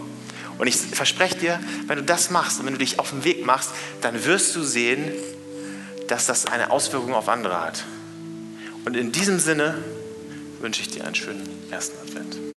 Und 0.58 0.68
ich 0.68 0.78
verspreche 0.78 1.36
dir, 1.36 1.60
wenn 1.88 1.98
du 1.98 2.04
das 2.04 2.30
machst 2.30 2.60
und 2.60 2.66
wenn 2.66 2.74
du 2.74 2.80
dich 2.80 3.00
auf 3.00 3.10
den 3.10 3.26
Weg 3.26 3.46
machst, 3.46 3.72
dann 4.02 4.24
wirst 4.26 4.56
du 4.56 4.64
sehen, 4.64 5.12
dass 6.08 6.26
das 6.26 6.46
eine 6.46 6.72
Auswirkung 6.72 7.14
auf 7.14 7.28
andere 7.28 7.60
hat. 7.60 7.84
Und 8.86 8.96
in 8.96 9.12
diesem 9.12 9.40
Sinne 9.40 9.84
wünsche 10.62 10.82
ich 10.82 10.90
dir 10.90 11.06
einen 11.06 11.16
schönen 11.16 11.48
ersten 11.72 11.98
Advent. 12.08 12.46